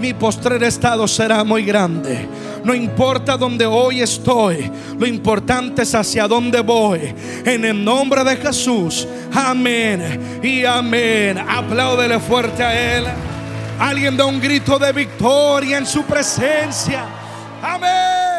mi 0.00 0.14
postrer 0.14 0.62
estado 0.62 1.08
será 1.08 1.42
muy 1.42 1.64
grande. 1.64 2.28
No 2.64 2.74
importa 2.74 3.36
donde 3.36 3.66
hoy 3.66 4.02
estoy, 4.02 4.70
lo 4.98 5.06
importante 5.06 5.82
es 5.82 5.94
hacia 5.94 6.28
dónde 6.28 6.60
voy. 6.60 7.12
En 7.44 7.64
el 7.64 7.84
nombre 7.84 8.22
de 8.22 8.36
Jesús, 8.36 9.08
amén 9.32 10.40
y 10.42 10.64
amén. 10.64 11.38
Apláudele 11.38 12.20
fuerte 12.20 12.62
a 12.62 12.98
Él. 12.98 13.04
Alguien 13.82 14.16
da 14.16 14.26
un 14.26 14.40
grito 14.40 14.78
de 14.78 14.92
victoria 14.92 15.76
en 15.76 15.84
su 15.84 16.04
presencia. 16.04 17.04
Amén. 17.60 18.31